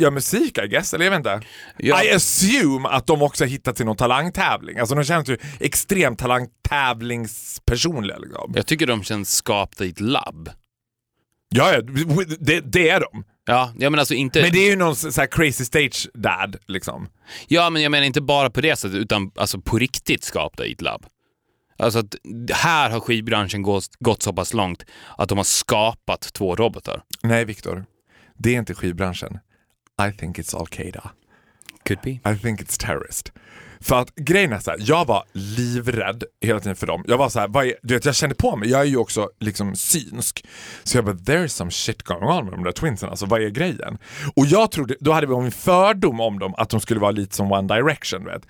[0.00, 1.40] gör musik I guess, eller jag vet inte.
[1.76, 2.04] Ja.
[2.04, 4.78] I assume att de också har hittat till någon talangtävling.
[4.78, 8.18] Alltså de känns ju extremt talangtävlingspersonliga.
[8.18, 8.52] Liksom.
[8.54, 10.50] Jag tycker de känns skapta i ett labb.
[11.48, 11.80] Ja, ja
[12.38, 13.24] det, det är de.
[13.46, 14.42] Ja, jag menar alltså inte...
[14.42, 17.08] Men det är ju någon så här crazy stage dad liksom.
[17.48, 20.72] Ja, men jag menar inte bara på det sättet, utan alltså på riktigt skapta i
[20.72, 21.06] ett labb.
[21.78, 22.14] Alltså att
[22.52, 24.84] här har skivbranschen gått, gått så pass långt
[25.18, 27.02] att de har skapat två robotar.
[27.22, 27.84] Nej Viktor,
[28.38, 29.38] det är inte skivbranschen.
[30.08, 31.10] I think it's Al-Qaida.
[31.86, 32.10] Could be.
[32.10, 33.32] I think it's terrorist.
[33.82, 37.04] För att grejen är så här, jag var livrädd hela tiden för dem.
[37.08, 38.96] Jag var så här, vad är, du vet, jag kände på mig, jag är ju
[38.96, 40.44] också liksom synsk.
[40.84, 43.48] Så jag bara, there's some shit going on med de där twinsen, alltså vad är
[43.48, 43.98] grejen?
[44.36, 47.36] Och jag trodde, då hade vi en fördom om dem att de skulle vara lite
[47.36, 48.24] som One Direction.
[48.24, 48.42] Vet.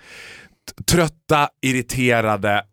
[0.85, 2.63] Trötta, irriterade,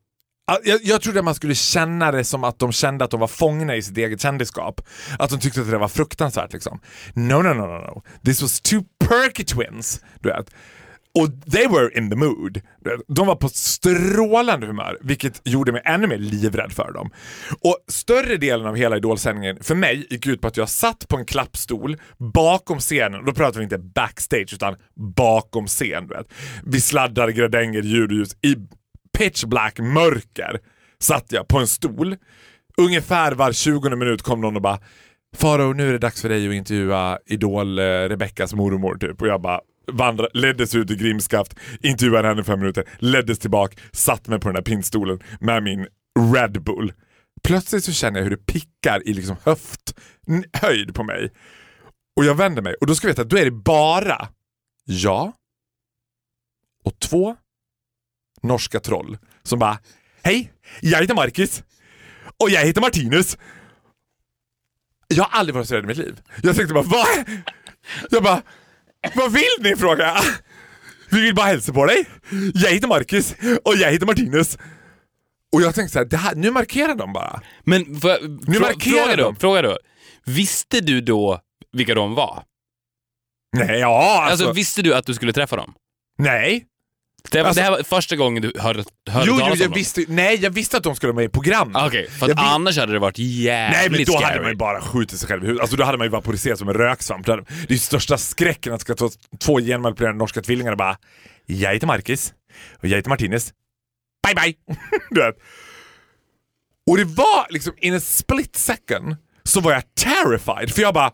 [0.65, 3.29] jag, jag trodde att man skulle känna det som att de kände att de var
[3.29, 4.81] fångna i sitt eget kändisskap.
[5.19, 6.81] Att de tyckte att det var fruktansvärt liksom.
[7.15, 8.03] No, no, no, no, no.
[8.25, 10.01] This was two perky twins.
[10.21, 10.51] Du vet.
[11.15, 12.61] Och they were in the mood.
[13.09, 17.11] De var på strålande humör, vilket gjorde mig ännu mer livrädd för dem.
[17.61, 21.17] Och större delen av hela Idolsändningen för mig gick ut på att jag satt på
[21.17, 24.77] en klappstol bakom scenen, och då pratar vi inte backstage utan
[25.17, 26.07] bakom scen.
[26.07, 26.33] Du vet.
[26.65, 28.57] Vi sladdar, gradänger, ljud och ljus i
[29.19, 30.61] pitch black mörker
[31.03, 32.17] satt jag på en stol.
[32.77, 34.79] Ungefär var 20 minut kom någon och bara
[35.37, 39.23] Faro, nu är det dags för dig att intervjua Idol eh, Rebeckas mormor typ.
[39.23, 39.61] Och jag bara
[39.93, 44.49] vandra, leddes ut i Grimskaft, intervjuade henne i fem minuter, leddes tillbaka, satt mig på
[44.49, 45.87] den där pinnstolen med min
[46.35, 46.93] Red Bull.
[47.43, 51.33] Plötsligt så känner jag hur det pickar i liksom höfthöjd på mig.
[52.17, 54.29] Och jag vänder mig och då ska vi veta att då är det bara
[54.85, 55.33] jag
[56.85, 57.37] och två
[58.43, 59.79] norska troll som bara
[60.23, 61.63] Hej, jag heter Marcus
[62.39, 63.39] och jag heter Martinus.
[65.09, 66.21] Jag har aldrig varit så rädd i mitt liv.
[66.43, 67.07] Jag tänkte bara, vad?
[68.11, 68.43] Jag bara,
[69.15, 69.77] vad vill ni?
[69.77, 70.23] frågar jag.
[71.11, 72.07] Vi vill bara hälsa på dig.
[72.55, 73.35] Jag heter Marcus
[73.65, 74.59] och jag heter Martinus.
[75.53, 77.43] Och jag tänkte så här, det här, nu markerar de bara.
[77.65, 78.17] Men för,
[78.53, 79.37] frå, markerar fråga, då, de.
[79.37, 79.79] fråga då.
[80.27, 81.41] Visste du då
[81.73, 82.43] vilka de var?
[83.57, 84.53] Nej, ja Alltså, alltså.
[84.53, 85.75] visste du att du skulle träffa dem?
[86.19, 86.67] nej.
[87.33, 89.75] Det, Alltså- det här var första gången du hörde, hörde Jo, jo, talas jag om
[89.75, 91.77] visste, nej, jag visste att de skulle vara med i programmet.
[91.77, 94.25] Ah, Okej, för att Jag annars hade det varit jävligt Nej men då scary.
[94.25, 95.61] hade man ju bara skjutit sig själv i huvudet.
[95.63, 97.27] Alltså då hade man ju vaporiserat som en röksvamp.
[97.27, 99.11] Det är ju största skräcken att ska ta
[99.45, 100.97] två genmanipulerade norska tvillingar och bara
[101.47, 102.33] Jag heter Marcus
[102.83, 103.53] och jag heter Martinez.
[104.27, 104.55] Bye bye!
[105.11, 105.37] du vet.
[106.91, 111.13] Och det var liksom in a split second så var jag terrified för jag bara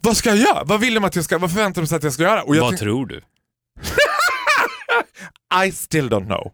[0.00, 0.64] Vad ska jag göra?
[0.64, 2.42] Vad vill de att jag ska, vad förväntar de sig att jag ska göra?
[2.42, 3.20] Och jag Vad tror du?
[5.66, 6.52] I still don't know.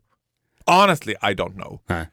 [0.67, 1.81] Honestly I don't know.
[1.89, 2.09] Nej.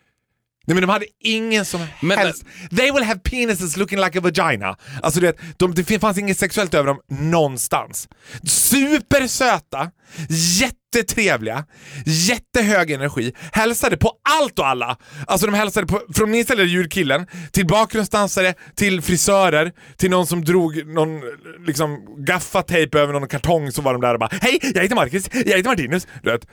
[0.66, 2.44] Nej men de hade ingen som Men- helst...
[2.78, 4.78] They will have penises looking like a vagina.
[5.02, 8.08] Alltså du vet, de, det fanns inget sexuellt över dem någonstans.
[8.48, 9.92] Supersöta,
[10.30, 11.66] jättetrevliga,
[12.06, 14.98] jättehög energi, hälsade på allt och alla.
[15.28, 20.46] Alltså de hälsade på, från minsta lilla ljudkillen till bakgrundsdansare, till frisörer, till någon som
[20.46, 21.22] drog någon
[21.66, 25.30] liksom gaffatejp över någon kartong så var de där och bara Hej, jag heter Marcus,
[25.34, 26.08] jag heter Martinus.
[26.24, 26.48] Du vet.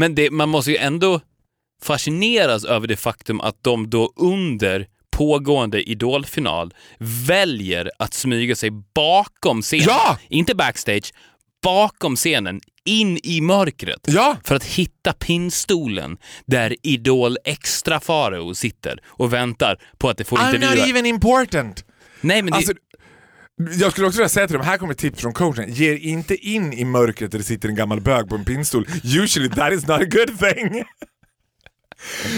[0.00, 1.20] Men det, man måste ju ändå
[1.82, 6.74] fascineras över det faktum att de då under pågående idolfinal
[7.28, 9.86] väljer att smyga sig bakom scenen.
[9.88, 10.18] Ja!
[10.28, 11.12] Inte backstage,
[11.62, 14.00] bakom scenen, in i mörkret.
[14.06, 14.36] Ja!
[14.44, 20.36] För att hitta pinnstolen där Idol Extra Farao sitter och väntar på att det får
[20.36, 20.86] I'm not intervjua.
[20.86, 21.84] even important.
[22.20, 22.72] Nej, men det, Alltså,
[23.78, 25.72] jag skulle också vilja säga till dem, här kommer ett tips från coachen.
[25.72, 28.86] Ge er inte in i mörkret där det sitter en gammal bög på en pinnstol.
[29.04, 30.70] Usually that is not a good thing.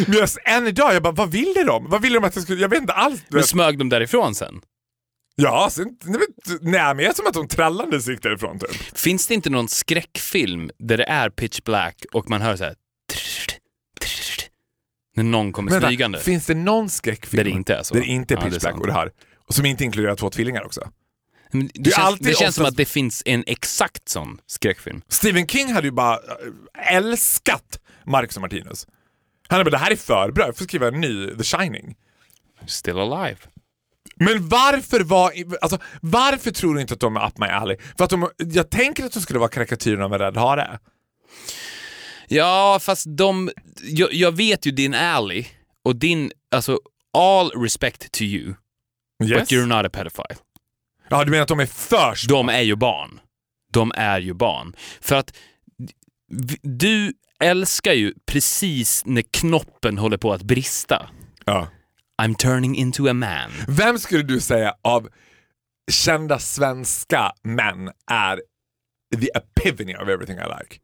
[0.07, 1.87] Men jag, än idag, jag bara, vad vill de?
[1.91, 2.61] Vad vill de att jag skulle...
[2.61, 3.23] Jag vet inte alls.
[3.29, 4.61] Men smög de därifrån sen?
[5.37, 6.21] Ja, sen, nej,
[6.61, 8.99] nej, men jag som att de trallande gick därifrån typ.
[8.99, 12.75] Finns det inte någon skräckfilm där det är pitch black och man hör så här
[15.17, 16.19] när någon kommer flygande?
[16.21, 17.95] finns det någon skräckfilm Där det inte är så?
[17.95, 18.81] där det inte är Ja, pitch black sant.
[18.81, 19.11] och det här?
[19.49, 20.89] Som inte inkluderar två tvillingar också.
[21.53, 25.03] Det, Det känns, det känns oftast- som att det finns en exakt sån skräckfilm.
[25.09, 28.87] Stephen King hade ju bara äh, älskat Marcus och Martinus.
[29.49, 31.97] Han hade bara, det här är för bra, jag får skriva en ny The Shining.
[32.67, 33.37] Still alive.
[34.17, 37.77] Men varför var, alltså, varför tror du inte att de är up my alley?
[37.99, 40.79] För att de, jag tänker att de skulle vara karikatyren av en rädd hare.
[42.29, 43.51] Ja, fast de...
[43.83, 45.47] Jag, jag vet ju din alley
[45.85, 46.33] och din...
[46.55, 46.79] Alltså,
[47.19, 48.55] all respect to you,
[49.25, 49.41] Yes.
[49.41, 50.37] but you're not a pedophile.
[51.13, 52.37] Ja, du menar att de är för små?
[52.37, 53.21] De är ju barn.
[53.73, 54.77] De är ju barn.
[55.01, 55.37] För att
[56.63, 61.09] du älskar ju precis när knoppen håller på att brista.
[61.45, 61.69] Ja.
[62.23, 63.51] I'm turning into a man.
[63.69, 65.09] Vem skulle du säga av
[65.91, 68.41] kända svenska män är
[69.21, 70.82] the epitome of everything I like?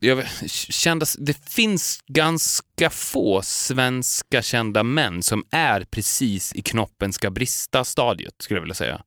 [0.00, 7.30] Jag kändes, det finns ganska få svenska kända män som är precis i knoppen ska
[7.30, 9.02] brista-stadiet, skulle jag vilja säga.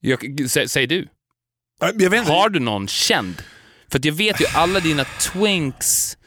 [0.00, 1.08] Jag, sä, säg du.
[2.26, 3.42] Har du någon känd?
[3.88, 6.18] För jag vet ju alla dina twinks...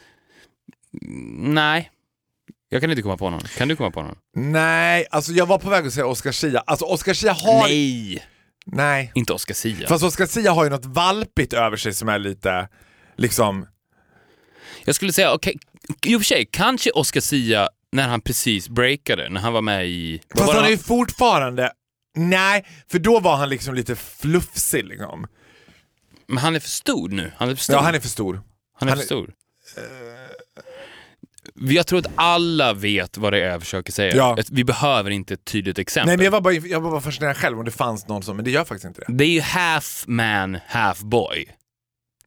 [1.38, 1.92] Nej.
[2.70, 3.42] Jag kan inte komma på någon.
[3.58, 4.18] Kan du komma på någon?
[4.36, 6.60] Nej, alltså jag var på väg att säga Oscar Zia.
[6.60, 7.68] Alltså Oscar Zia har...
[7.68, 8.26] Nej!
[8.66, 9.12] Nej.
[9.16, 9.88] Inte Oscar Sia.
[9.88, 12.68] Fast Oscar Zia har ju något valpigt över sig som är lite,
[13.16, 13.68] liksom...
[14.86, 15.58] Jag skulle säga, okej,
[16.06, 19.88] i och för sig, kanske Oscar Sia när han precis breakade, när han var med
[19.88, 20.22] i...
[20.38, 21.72] Fast han är ju fortfarande...
[22.18, 25.28] Nej, för då var han liksom lite flufsig liksom.
[26.28, 27.32] Men han är för stor nu.
[27.38, 27.76] Han är för stor.
[27.76, 28.42] Ja, han är för stor.
[28.80, 29.34] Han är han för är- stor.
[31.54, 34.16] Jag tror att alla vet vad det är jag försöker säga.
[34.16, 34.38] Ja.
[34.52, 36.08] Vi behöver inte ett tydligt exempel.
[36.08, 38.36] Nej men jag var, bara, jag var bara fascinerad själv om det fanns någon som,
[38.36, 39.14] men det gör faktiskt inte det.
[39.14, 41.56] Det är ju half man, half boy.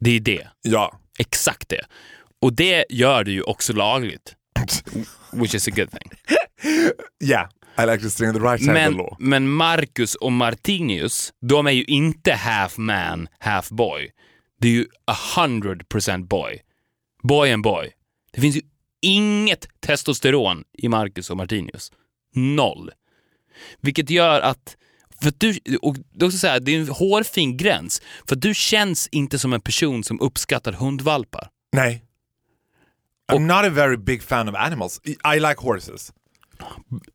[0.01, 0.49] Det är det.
[0.63, 1.01] Ja.
[1.19, 1.85] Exakt det.
[2.41, 4.35] Och det gör det ju också lagligt.
[5.33, 6.11] Which is a good thing.
[7.25, 9.17] Yeah, I like to on the right side of Men, the law.
[9.19, 14.11] men Marcus och Martinius, de är ju inte half man, half boy.
[14.61, 16.61] Det är ju a hundred percent boy.
[17.23, 17.93] Boy and boy.
[18.33, 18.61] Det finns ju
[19.03, 21.93] inget testosteron i Marcus och Martinius.
[22.35, 22.91] Noll.
[23.81, 24.77] Vilket gör att,
[25.22, 29.09] för du, och det är så här, det är en hårfin gräns, för du känns
[29.12, 31.48] inte som en person som uppskattar hundvalpar.
[31.72, 32.04] Nej.
[33.33, 35.00] I'm not a very big fan of animals.
[35.04, 36.12] I I like horses.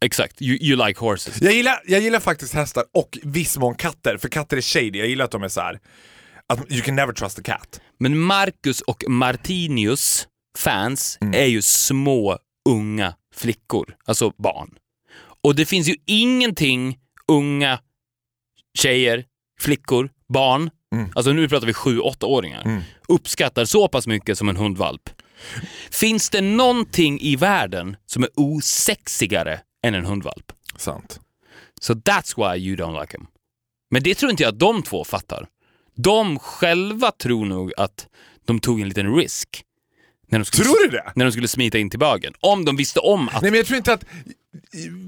[0.01, 1.41] Exakt, you, you like horses.
[1.41, 4.99] Jag gillar, jag gillar faktiskt hästar och viss mån katter, för katter är shady.
[4.99, 5.79] Jag gillar att de är så här.
[6.47, 7.81] att you can never trust a cat.
[7.99, 11.33] Men Marcus och Martinius fans Mm.
[11.33, 12.37] är ju små,
[12.69, 14.69] unga flickor, alltså barn.
[15.43, 17.79] Och det finns ju ingenting unga
[18.77, 19.25] tjejer,
[19.61, 21.09] flickor, barn, Mm.
[21.15, 25.09] alltså nu pratar vi sju, åttaåringar, uppskattar så pass mycket som en hundvalp.
[25.91, 30.51] Finns det någonting i världen som är osexigare än en hundvalp?
[30.77, 31.19] Sant.
[31.81, 33.27] So that's why you don't like him.
[33.91, 35.47] Men det tror inte jag att de två fattar.
[35.95, 38.07] De själva tror nog att
[38.45, 39.63] de tog en liten risk.
[40.27, 41.11] När de skulle, Tror du det?
[41.15, 42.33] När de skulle smita in till bögen.
[42.39, 43.41] Om de visste om att...
[43.41, 44.05] Nej men jag tror inte att...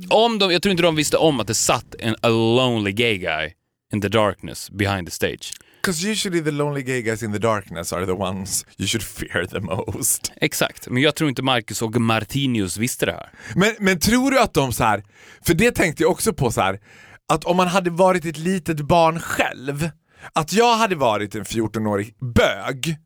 [0.10, 3.18] Om de, jag tror inte de visste om att det satt en a lonely gay
[3.18, 3.52] guy
[3.94, 5.54] in the darkness behind the stage.
[5.82, 9.46] Because usually the lonely gay guys in the darkness are the ones you should fear
[9.46, 10.32] the most.
[10.36, 13.30] Exakt, men jag tror inte Marcus och Martinius visste det här.
[13.56, 15.04] Men, men tror du att de så här,
[15.42, 16.80] för det tänkte jag också på så här,
[17.34, 19.90] att om man hade varit ett litet barn själv,
[20.34, 22.98] att jag hade varit en 14-årig bög,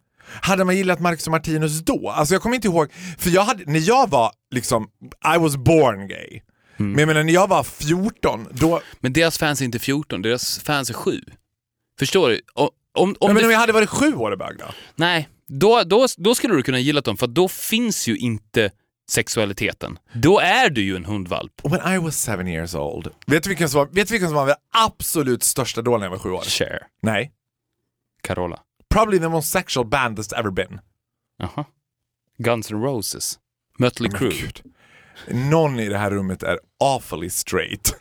[0.41, 2.09] hade man gillat Marcus och Martinus då?
[2.09, 4.89] Alltså jag kommer inte ihåg, för jag hade, när jag var liksom,
[5.35, 6.41] I was born gay.
[6.77, 10.59] Men jag menar när jag var 14, då, Men deras fans är inte 14, deras
[10.59, 11.21] fans är 7.
[11.99, 12.41] Förstår du?
[12.53, 14.65] Om, om men det om jag hade varit sju år bög då?
[14.95, 18.71] Nej, då, då, då skulle du kunna gilla dem för då finns ju inte
[19.09, 19.99] sexualiteten.
[20.13, 21.51] Då är du ju en hundvalp.
[21.63, 24.35] When I was seven years old, vet du vilken som var, vet du vilken som
[24.35, 26.41] var min absolut största idol när jag var sju år?
[26.41, 26.79] Cher.
[27.01, 27.31] Nej.
[28.21, 28.59] Carola.
[28.93, 30.79] Probably the most sexual band that's ever been.
[31.39, 31.65] Jaha.
[32.37, 33.39] Guns N' Roses.
[33.79, 34.29] Mötley Crüe.
[34.41, 34.61] gud.
[35.27, 37.95] Någon i det här rummet är awfully straight.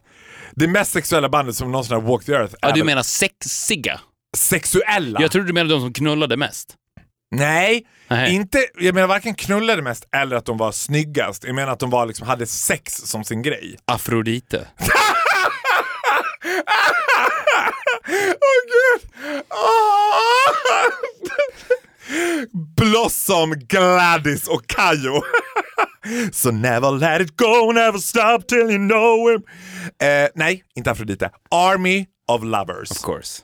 [0.55, 4.01] Det mest sexuella bandet som någonsin har walked the earth Ja, du menar sexiga?
[4.37, 5.20] sexuella.
[5.22, 6.74] Jag trodde du menade de som knullade mest.
[7.31, 8.35] Nej, Nej.
[8.35, 11.45] inte, jag menar varken knullade mest eller att de var snyggast.
[11.45, 13.76] Jag menar att de var liksom, hade sex som sin grej.
[13.84, 14.68] Afrodite.
[19.51, 20.53] Åh
[20.99, 21.79] gud!
[22.77, 25.23] Blossom, Gladys och Kayo.
[26.33, 29.43] so never let it go, never stop till you know him.
[30.09, 31.31] Eh, nej, inte Afrodite.
[31.51, 32.91] Army of Lovers.
[32.91, 33.43] Of course.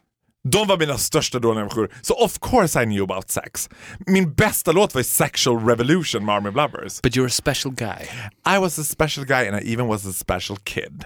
[0.48, 1.90] De var mina största dåliga människor.
[2.02, 3.68] Så of course I knew about sex.
[4.06, 7.02] Min bästa låt var Sexual Revolution med Army of Lovers.
[7.02, 8.08] But you're a special guy.
[8.56, 11.04] I was a special guy and I even was a special kid.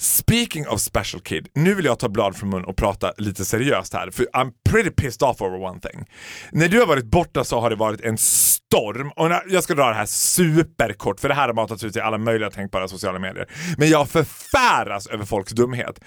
[0.00, 3.94] Speaking of special kid, nu vill jag ta blad från mun och prata lite seriöst
[3.94, 6.04] här, för I'm pretty pissed off over one thing.
[6.52, 9.88] När du har varit borta så har det varit en storm, och jag ska dra
[9.88, 13.48] det här superkort, för det här har matats ut i alla möjliga tänkbara sociala medier.
[13.78, 16.00] Men jag förfäras över folks dumhet.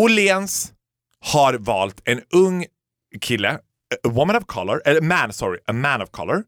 [0.00, 0.72] Åhléns
[1.20, 2.66] har valt en ung
[3.20, 3.50] kille,
[4.04, 6.42] a woman of color, eller man, sorry, a man of color,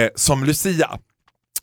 [0.00, 0.98] eh, som Lucia.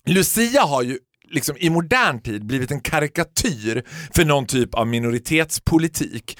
[0.05, 0.99] Lucia har ju
[1.34, 3.84] liksom i modern tid blivit en karikatyr
[4.16, 6.40] för någon typ av minoritetspolitik.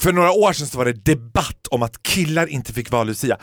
[0.00, 3.38] För några år sedan så var det debatt om att killar inte fick vara Lucia.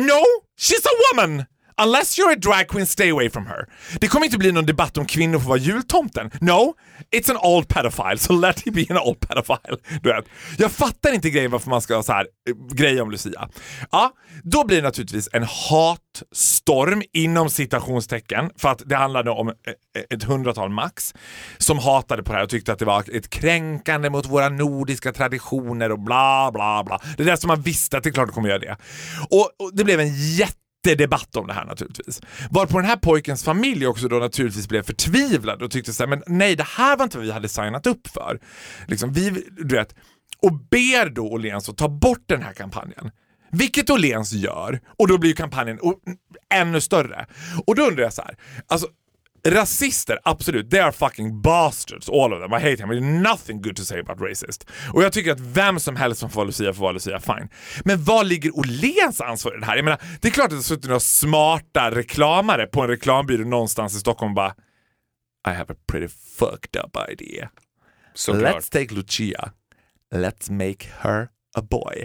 [0.00, 0.22] No,
[0.60, 1.44] she's a woman!
[1.82, 3.66] Unless you're a drag queen, stay away from her.
[4.00, 6.30] Det kommer inte bli någon debatt om kvinnor får vara jultomten.
[6.40, 6.74] No,
[7.16, 9.76] it's an old pedophile, so let it be an old pedophile.
[10.02, 10.24] Du vet.
[10.58, 13.48] Jag fattar inte grejen varför man ska ha så här eh, grejer om Lucia.
[13.90, 14.12] Ja,
[14.42, 19.54] då blir det naturligtvis en hatstorm inom citationstecken, för att det handlade om eh,
[19.96, 21.14] eh, ett hundratal max,
[21.58, 25.12] som hatade på det här och tyckte att det var ett kränkande mot våra nordiska
[25.12, 27.00] traditioner och bla bla bla.
[27.16, 28.76] Det är det som man visste att det är klart det kommer göra det.
[29.30, 32.20] Och, och det blev en jätte debatt om det här naturligtvis.
[32.50, 36.22] Varpå den här pojkens familj också då naturligtvis blev förtvivlad och tyckte så här, men
[36.26, 38.40] nej det här var inte vad vi hade signat upp för.
[38.86, 39.94] Liksom, vi, du vet,
[40.42, 43.10] och ber då Åhléns att ta bort den här kampanjen.
[43.52, 45.78] Vilket Åhléns gör och då blir kampanjen
[46.54, 47.26] ännu större.
[47.66, 48.88] Och då undrar jag så här, alltså
[49.44, 52.52] Rasister, absolut, they are fucking bastards all of them.
[52.52, 54.66] I hate them, there's nothing good to say about racist.
[54.92, 57.48] Och jag tycker att vem som helst som får vara Lucia får vara Lucia, fine.
[57.84, 59.76] Men vad ligger Åhléns ansvar i det här?
[59.76, 63.96] Jag menar, det är klart att det suttit några smarta reklamare på en reklambyrå någonstans
[63.96, 64.54] i Stockholm och bara
[65.48, 67.50] I have a pretty fucked up idea.
[68.14, 68.54] Såklart.
[68.54, 69.52] Let's take Lucia.
[70.14, 72.04] Let's make her a boy.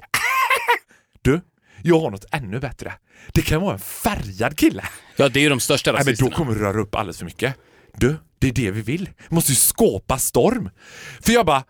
[1.21, 1.41] du,
[1.87, 2.93] jag har något ännu bättre.
[3.33, 4.83] Det kan vara en färgad kille.
[5.15, 6.29] Ja, det är ju de största Nej, men rasisterna.
[6.29, 7.55] då kommer du röra upp alldeles för mycket.
[7.97, 9.09] Du, det är det vi vill.
[9.29, 10.69] Vi måste ju skåpa storm.
[11.21, 11.63] För jag bara,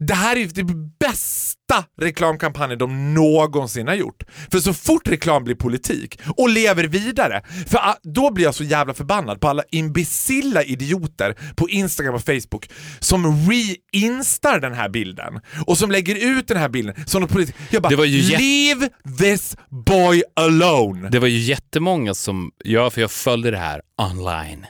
[0.00, 0.64] det här är ju det
[1.00, 4.22] bästa reklamkampanjen de någonsin har gjort.
[4.50, 8.64] För så fort reklam blir politik och lever vidare, för ah, då blir jag så
[8.64, 12.70] jävla förbannad på alla imbecilla idioter på Instagram och Facebook
[13.00, 17.56] som reinstar den här bilden och som lägger ut den här bilden som något politik.
[17.70, 18.88] Jag bara, Det var ju leave
[19.18, 21.08] this boy alone.
[21.08, 24.66] Det var ju jättemånga som, ja för jag följde det här online.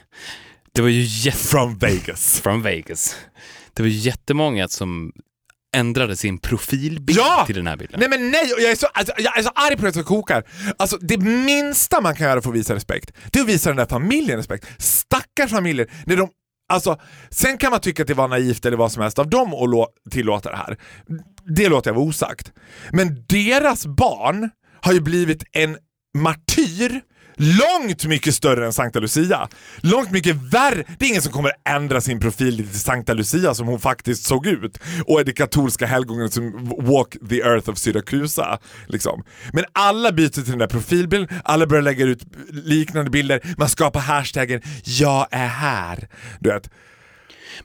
[0.75, 1.37] Det var ju jätte...
[1.37, 2.41] From Vegas.
[2.41, 3.15] Från Vegas.
[3.75, 5.11] Det var jättemånga som
[5.75, 7.43] ändrade sin profilbild Ja!
[7.45, 7.99] till den här bilden.
[7.99, 10.43] Nej men nej, jag är så, alltså, jag är så arg på det det kokar.
[10.77, 13.77] Alltså det minsta man kan göra för att visa respekt, det är att visa den
[13.77, 14.67] där familjen respekt.
[14.77, 16.29] Stackars familjer, när de
[16.73, 16.99] Alltså,
[17.29, 19.59] sen kan man tycka att det var naivt eller vad som helst av dem att
[19.69, 20.77] lå- tillåta det här.
[21.55, 22.51] Det låter jag vara osagt.
[22.91, 24.49] Men deras barn
[24.81, 25.77] har ju blivit en
[26.17, 27.01] martyr
[27.35, 29.47] långt mycket större än Sankta Lucia.
[29.77, 30.83] Långt mycket värre.
[30.99, 34.47] Det är ingen som kommer ändra sin profil till Sankta Lucia som hon faktiskt såg
[34.47, 38.59] ut och är det katolska helgonet som walk the earth of Syrakusa.
[38.87, 39.23] Liksom.
[39.53, 43.99] Men alla byter till den där profilbilden, alla börjar lägga ut liknande bilder, man skapar
[43.99, 46.07] hashtaggen “jag är här”.
[46.39, 46.69] Du vet.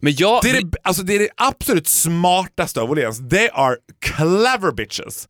[0.01, 0.41] Men jag...
[0.43, 3.29] Det är det, alltså det är det absolut smartaste av Åhléns.
[3.31, 5.29] They are clever bitches.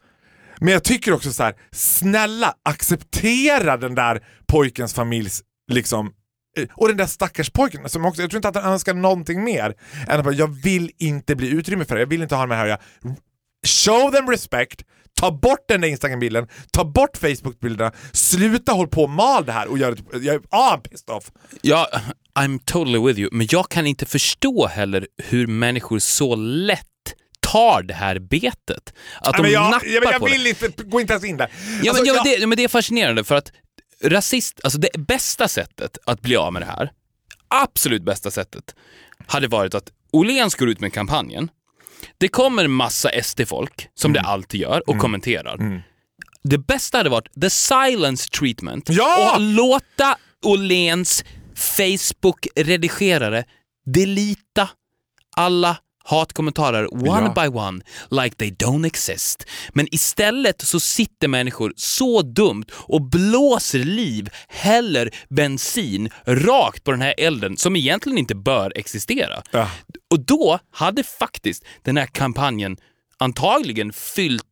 [0.61, 5.43] Men jag tycker också så här: snälla acceptera den där pojkens familjs,
[5.73, 6.13] liksom,
[6.59, 9.45] eh, och den där stackars pojken som också, jag tror inte att han önskar någonting
[9.45, 9.75] mer
[10.09, 12.59] än att bara, jag vill inte bli utrymme för det, jag vill inte ha med
[12.59, 12.79] det här jag.
[13.67, 14.83] Show them respect,
[15.21, 19.69] ta bort den där Instagram-bilden, ta bort Facebook-bilderna, sluta håll på och mal det här
[19.69, 21.33] och gör det, jag, ah, pissed off.
[21.63, 21.89] Ja,
[22.39, 23.29] I'm totally with you.
[23.33, 26.90] Men jag kan inte förstå heller hur människor så lätt
[27.53, 28.95] tar det här betet.
[29.21, 30.33] Att de Nej, men jag, nappar jag, jag på det.
[30.33, 31.51] vill inte, gå inte ens in där.
[31.83, 33.53] Ja, Alltså, men, ja, jag- men, det, men det är fascinerande för att
[34.05, 36.91] rasist, alltså det bästa sättet att bli av med det här,
[37.49, 38.75] absolut bästa sättet,
[39.27, 41.49] hade varit att Åhléns går ut med kampanjen.
[42.19, 44.23] Det kommer massa SD-folk, som Mm.
[44.23, 45.83] det alltid gör, och kommenterar.
[46.43, 49.33] Det bästa hade varit the silence treatment Ja!
[49.35, 51.25] och låta Åhléns
[51.55, 53.45] Facebook-redigerare
[53.87, 54.69] delita
[55.37, 57.43] alla hatkommentarer one Ja.
[57.43, 57.81] by one,
[58.11, 59.47] like they don't exist.
[59.73, 67.03] Men istället så sitter människor så dumt och blåser liv, häller bensin rakt på den
[67.03, 69.43] här elden som egentligen inte bör existera.
[69.51, 69.71] Ja.
[70.11, 72.77] Och då hade faktiskt den här kampanjen
[73.21, 74.45] antagligen fyllt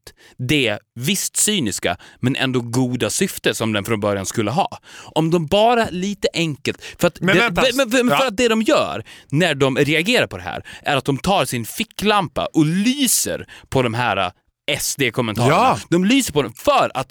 [0.48, 4.68] det visst cyniska men ändå goda syfte som den från början skulle ha.
[5.14, 7.62] Om de bara lite enkelt, för att, Men det, vänta.
[7.74, 8.26] men för Ja.
[8.28, 11.64] att det de gör när de reagerar på det här är att de tar sin
[11.66, 14.32] ficklampa och lyser på de här
[14.80, 15.54] SD-kommentarerna.
[15.56, 15.78] Ja.
[15.90, 17.08] De lyser på dem för att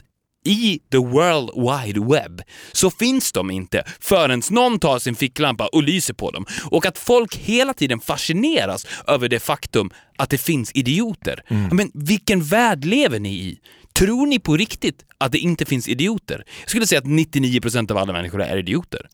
[0.47, 2.41] i the world wide web
[2.71, 6.45] så finns de inte förrän någon tar sin ficklampa och lyser på dem.
[6.71, 11.43] Och att folk hela tiden fascineras över det faktum att det finns idioter.
[11.71, 13.59] Men vilken värld lever ni i?
[13.93, 16.43] Tror ni på riktigt att det inte finns idioter?
[16.61, 19.09] Jag skulle säga att 99% av alla människor är idioter.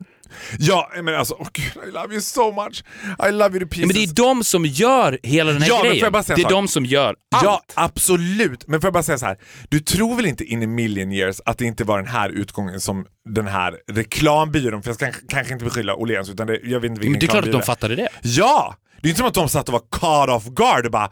[0.59, 2.83] Ja, men alltså, oh gud, I love you so much.
[3.27, 3.87] I love you to pieces.
[3.87, 6.11] Men det är de som gör hela den här Ja, grejen.
[6.27, 7.43] det är de som gör allt.
[7.43, 8.67] Ja, absolut.
[8.67, 9.37] Men får jag bara säga så här.
[9.69, 12.81] Du tror väl inte in a million years att det inte var den här utgången
[12.81, 16.89] som den här reklambyrån, för jag ska kanske inte beskylla Åhléns, utan det, jag vet
[16.89, 18.09] inte vilken Men det är klart att de fattade det.
[18.21, 18.75] Ja!
[19.01, 21.09] Det är inte som att de satt och var caught off guard och bara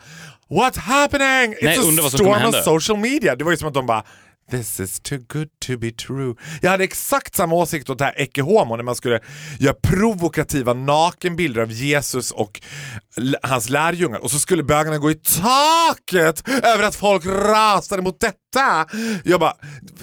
[0.50, 1.56] What's happening?
[1.56, 2.64] It's Nej, a storm hända.
[2.64, 3.36] social media.
[3.36, 4.04] Det var ju som att de bara
[4.52, 6.36] This is too good to be true.
[6.62, 9.20] Jag hade exakt samma åsikt åt det här Ecce Homo när man skulle
[9.60, 12.62] göra provokativa nakenbilder av Jesus och
[13.44, 18.88] hans lärjungar och så skulle bögarna gå i taket över att folk rasade mot detta.
[19.24, 19.54] Jag bara,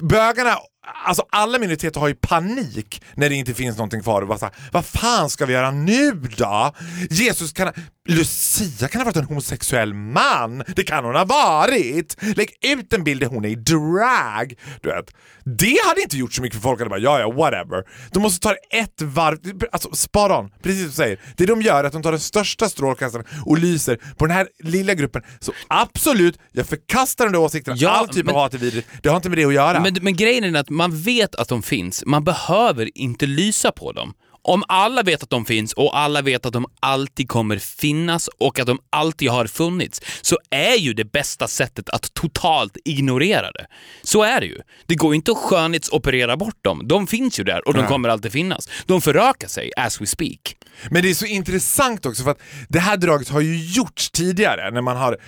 [0.00, 0.56] bögarna
[1.04, 4.44] Alltså alla minoriteter har ju panik när det inte finns någonting kvar och bara så
[4.44, 6.72] här, vad fan ska vi göra nu då?
[7.10, 7.72] Jesus kan
[8.08, 12.16] Lucia kan ha varit en homosexuell man, det kan hon ha varit.
[12.36, 14.54] Lägg ut en bild där hon är i drag.
[14.82, 15.14] Du vet.
[15.56, 17.82] Det hade inte gjort så mycket för folk hade bara ja ja whatever.
[18.12, 19.38] De måste ta ett varv,
[19.72, 21.20] alltså spara on, precis som du säger.
[21.36, 24.48] Det de gör är att de tar den största strålkastaren och lyser på den här
[24.64, 25.22] lilla gruppen.
[25.40, 28.88] Så absolut, jag förkastar de där åsikterna, Ja, all typ men- av hat är vidrigt.
[29.02, 29.80] Det har inte med det att göra.
[29.80, 33.92] Men, men grejen är att man vet att de finns, man behöver inte lysa på
[33.92, 34.12] dem.
[34.42, 38.58] Om alla vet att de finns och alla vet att de alltid kommer finnas och
[38.58, 43.66] att de alltid har funnits, så är ju det bästa sättet att totalt ignorera det.
[44.02, 44.60] Så är det ju.
[44.86, 46.88] Det går ju inte att skönhetsoperera bort dem.
[46.88, 48.68] De finns ju där och de kommer alltid finnas.
[48.86, 50.56] De förökar sig as we speak.
[50.90, 54.70] Men det är så intressant också för att det här draget har ju gjorts tidigare
[54.70, 55.18] när man har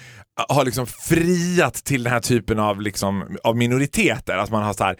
[0.48, 4.36] har liksom friat till den här typen av, liksom, av minoriteter.
[4.36, 4.96] Att man har så här,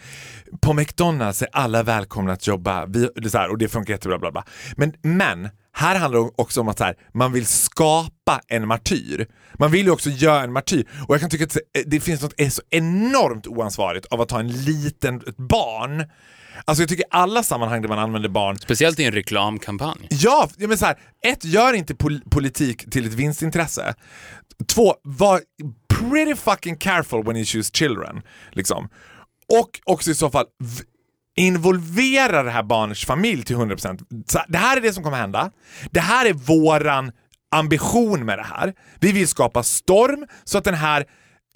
[0.61, 4.19] på McDonalds är alla välkomna att jobba vi, det så här, och det funkar jättebra.
[4.19, 4.45] Bla bla.
[4.77, 9.27] Men, men här handlar det också om att så här, man vill skapa en martyr.
[9.55, 10.89] Man vill ju också göra en martyr.
[11.09, 14.29] Och jag kan tycka att eh, det finns något är så enormt oansvarigt av att
[14.29, 16.05] ta en liten, ett barn
[16.65, 20.07] Alltså jag tycker alla sammanhang där man använder barn Speciellt i en reklamkampanj.
[20.11, 23.95] Ja, men så här, ett, gör inte pol politik till ett vinstintresse.
[24.67, 25.41] Två, var
[25.89, 28.23] pretty fucking careful when you choose children.
[28.51, 28.89] Liksom.
[29.53, 30.47] Och också i så fall
[31.37, 34.25] involvera det här barnets familj till 100%.
[34.27, 35.51] Så det här är det som kommer hända.
[35.91, 37.13] Det här är våran
[37.51, 38.75] ambition med det här.
[39.01, 41.01] Vi vill skapa storm så att den här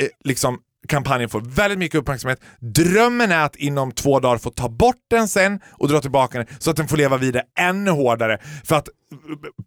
[0.03, 2.41] eh, liksom kampanjen får väldigt mycket uppmärksamhet.
[2.61, 6.47] Drömmen är att inom två dagar få ta bort den sen och dra tillbaka den
[6.59, 8.89] så att den får leva vidare ännu hårdare för att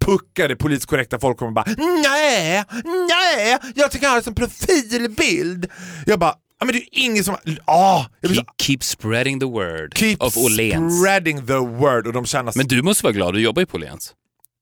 [0.06, 2.64] puckade politiskt korrekta folk kommer bara nej,
[3.10, 5.68] nej, jag tycker jag har som profilbild.
[6.06, 9.46] Jag bara, ja men det är ju ingen som, ah, Keep, så, keep spreading the
[9.46, 11.00] word keep of Åhléns.
[11.00, 13.78] spreading the word och de känner Men du måste vara glad, du jobbar ju på
[13.78, 14.14] Åhléns.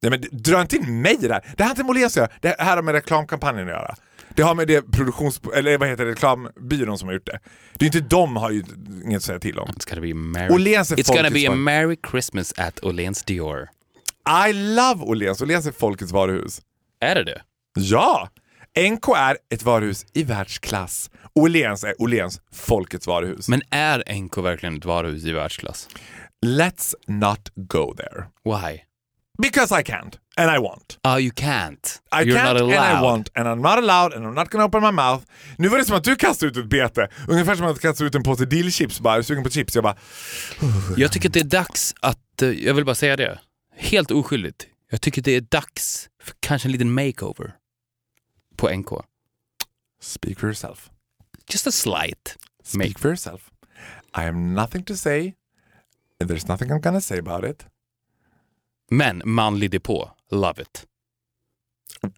[0.02, 1.44] Nej men dra inte in mig i det här.
[1.58, 2.30] Det här har inte med Åhléns att göra.
[2.42, 3.96] Det här har med reklamkampanjen att göra.
[4.36, 5.42] Det har med det produktions...
[5.56, 6.12] Eller vad heter det?
[6.12, 7.40] Reklambyrån som har gjort det.
[7.74, 8.64] Det är inte de har ju
[9.06, 9.70] inget att säga till om.
[9.70, 13.70] It's gonna be merry, Åhléns är It's gonna be a merry Christmas at Åhléns Dior.
[14.50, 15.42] I love Åhléns.
[15.42, 16.62] Åhléns är folkets varuhus.
[17.00, 17.42] Är det det?
[17.76, 18.30] Ja!
[18.92, 21.10] NK är ett varuhus i världsklass.
[21.36, 23.50] Åhléns är Åhléns folkets varuhus.
[23.50, 25.90] Men är NK verkligen ett varuhus i världsklass?
[26.46, 28.26] Let's not go there.
[28.46, 28.82] Why?
[29.38, 30.18] Because I can't.
[30.38, 30.98] And I want.
[31.04, 32.02] Oh, you can't.
[32.12, 32.86] I You're can't not allowed.
[32.92, 35.24] and I want and I'm not allowed and I'm not gonna open my mouth.
[35.58, 37.08] Nu var det som att du kastade ut ett bete.
[37.28, 39.14] Ungefär som att kasta ut en påse dillchips bara.
[39.14, 39.76] Är du sugen på chips?
[39.76, 39.96] Jag bara...
[40.98, 43.40] Jag tycker att det är dags att, eh, jag vill bara säga det,
[43.78, 44.68] helt oskyldigt.
[44.92, 47.54] Jag tycker att det är dags för kanske en liten makeover
[48.58, 48.90] på NK.
[50.02, 50.90] Speak for yourself.
[51.50, 52.38] Just a slight.
[52.64, 53.42] Speak Make- for yourself.
[54.18, 55.34] I have nothing to say.
[56.22, 57.66] And there's nothing I'm gonna say about it.
[58.92, 60.12] Men manlig depå.
[60.32, 60.86] Love it.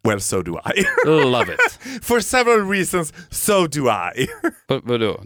[0.04, 0.86] Well, so do I.
[1.08, 1.80] Love it.
[2.06, 4.28] for several reasons, so do I.
[4.68, 5.24] Vad- Vadå?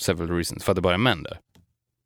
[0.00, 0.64] Several reasons.
[0.64, 1.38] För att det bara är män där?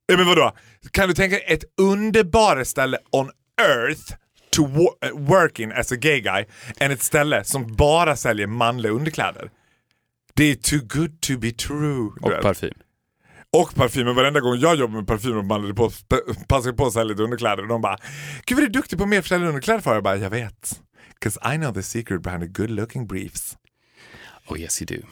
[0.07, 0.53] Ja, men vadå?
[0.91, 3.31] Kan du tänka ett underbarare ställe on
[3.63, 4.15] earth
[4.51, 6.45] to wo- eh, work in as a gay guy
[6.79, 9.51] än ett ställe som bara säljer manliga underkläder?
[10.35, 12.11] Det är too good to be true.
[12.21, 12.75] Och parfym.
[13.57, 14.15] Och parfymen.
[14.15, 15.91] Varenda gång jag jobbar med parfym och manliga på,
[16.49, 17.97] passar på att sälja lite underkläder och de bara
[18.47, 19.95] Gud vad du är duktig på mer försäljning underkläder för.
[19.95, 20.81] Jag bara, jag vet.
[21.21, 23.57] 'Cause I know the secret behind the good looking briefs.
[24.49, 25.07] Oh yes you do.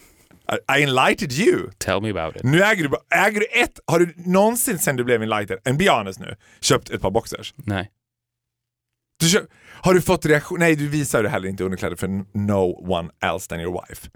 [0.55, 1.71] I, I enlighted you.
[1.79, 2.43] Tell me about it.
[2.43, 5.91] Nu äger du, äger du ett, har du någonsin sen du blev enlighted, en be
[5.91, 7.55] honest nu, köpt ett par boxers?
[7.57, 7.91] Nej.
[9.21, 9.45] Du köp,
[9.83, 10.59] har du fått reaktion?
[10.61, 12.09] Nej, du visar heller inte underkläder för
[12.39, 14.09] no one else than your wife.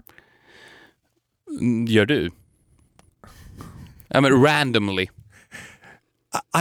[1.93, 2.31] Gör du?
[4.13, 5.07] Ja men randomly.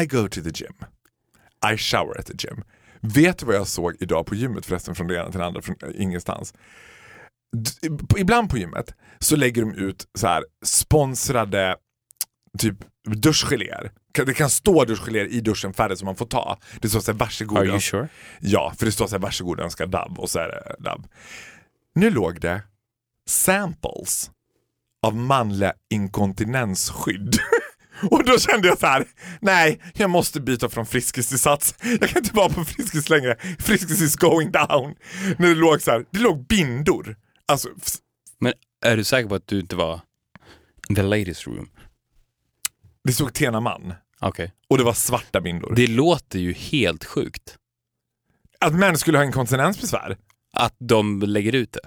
[0.02, 0.74] I go to the gym.
[1.72, 2.64] I shower at the gym.
[3.00, 5.62] Vet du vad jag såg idag på gymmet förresten från det ena till det andra,
[5.62, 6.54] från ingenstans?
[7.56, 11.76] D- Ibland på gymmet så lägger de ut så här sponsrade
[12.58, 12.76] typ
[13.06, 13.92] duschgeléer.
[14.26, 16.58] Det kan stå duschgeléer i duschen färdigt som man får ta.
[16.80, 17.58] Det står såhär varsågod.
[17.58, 18.08] Are you sure?
[18.40, 21.06] Ja, för det står såhär varsågod önska DAB och så är det DAB.
[21.94, 22.62] Nu låg det
[23.28, 24.30] samples
[25.02, 27.36] av manliga inkontinensskydd.
[28.10, 29.04] Och då kände jag så här:
[29.40, 31.74] nej, jag måste byta från Friskis till Sats.
[31.82, 33.36] Jag kan inte vara på Friskis längre.
[33.58, 34.94] Friskis is going down.
[35.38, 37.16] När det låg så här, det låg bindor.
[37.46, 37.68] Alltså,
[38.40, 38.52] Men
[38.84, 40.00] är du säker på att du inte var
[40.88, 41.68] in the ladies room?
[43.04, 43.94] det stod Tena man.
[44.20, 44.52] Okej.
[44.68, 45.72] Och det var svarta bindor.
[45.76, 47.56] Det låter ju helt sjukt
[48.60, 50.16] Att män skulle ha inkontinensbesvär.
[50.56, 51.80] att de lägger ut det.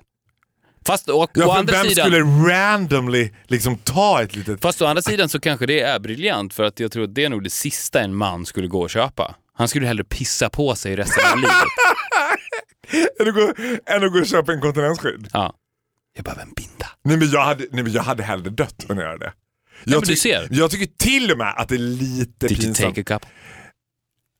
[0.87, 2.05] Fast å, Ja, å andra vem sidan...
[2.05, 4.61] skulle randomly liksom ta ett litet...
[4.61, 7.25] Fast å andra sidan så kanske det är briljant för att jag tror att det
[7.25, 9.35] är nog det sista en man skulle gå och köpa.
[9.57, 11.53] Han skulle hellre pissa på sig resten av livet.
[13.19, 13.53] än, att gå,
[13.85, 15.29] än att gå och köpa inkontinensskydd.
[15.33, 15.53] Ja.
[16.15, 16.87] Jag behöver en binda.
[17.03, 19.33] Nej men jag hade, nej, men jag hade hellre dött än att göra det.
[19.83, 20.47] Jag, du ser.
[20.51, 22.95] jag tycker till och med att det är lite Did you pinsamt.
[22.95, 23.31] take a cup?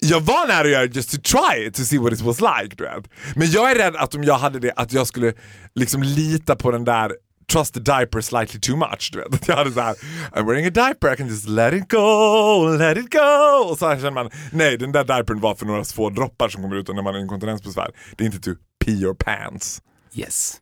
[0.10, 2.42] Jag var nära att göra det just to try it, to see what it was
[2.42, 2.76] like.
[2.76, 3.10] Du vet.
[3.36, 5.34] Men jag är rädd att om jag hade det, att jag skulle
[5.76, 7.12] liksom lita på den där
[7.52, 9.10] trust the diaper slightly too much.
[9.14, 9.34] Du vet.
[9.34, 9.96] Att jag hade så här,
[10.32, 13.70] I'm wearing a diaper, I can just let it go, let it go.
[13.70, 16.62] Och så här känner man, nej den där diapern var för några få droppar som
[16.62, 17.92] kommer ut när man har inkontinensbesvär.
[18.18, 18.52] Det är inte to
[18.86, 19.82] pee your pants.
[20.14, 20.58] Yes.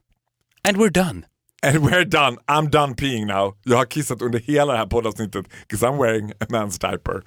[0.68, 1.22] And we're done.
[1.64, 2.38] And we're done.
[2.48, 3.56] I'm done peeing now.
[3.64, 7.22] Jag har kissat under hela det här poddavsnittet because I'm wearing a man's diaper.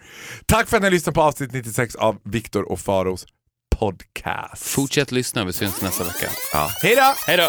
[0.47, 3.27] Tack för att ni lyssnade på avsnitt 96 av Viktor och Faros
[3.77, 4.63] podcast.
[4.63, 6.31] Fortsätt lyssna, vi syns nästa vecka.
[6.53, 6.71] Ja.
[6.83, 7.15] Hej då!
[7.27, 7.49] Hej då!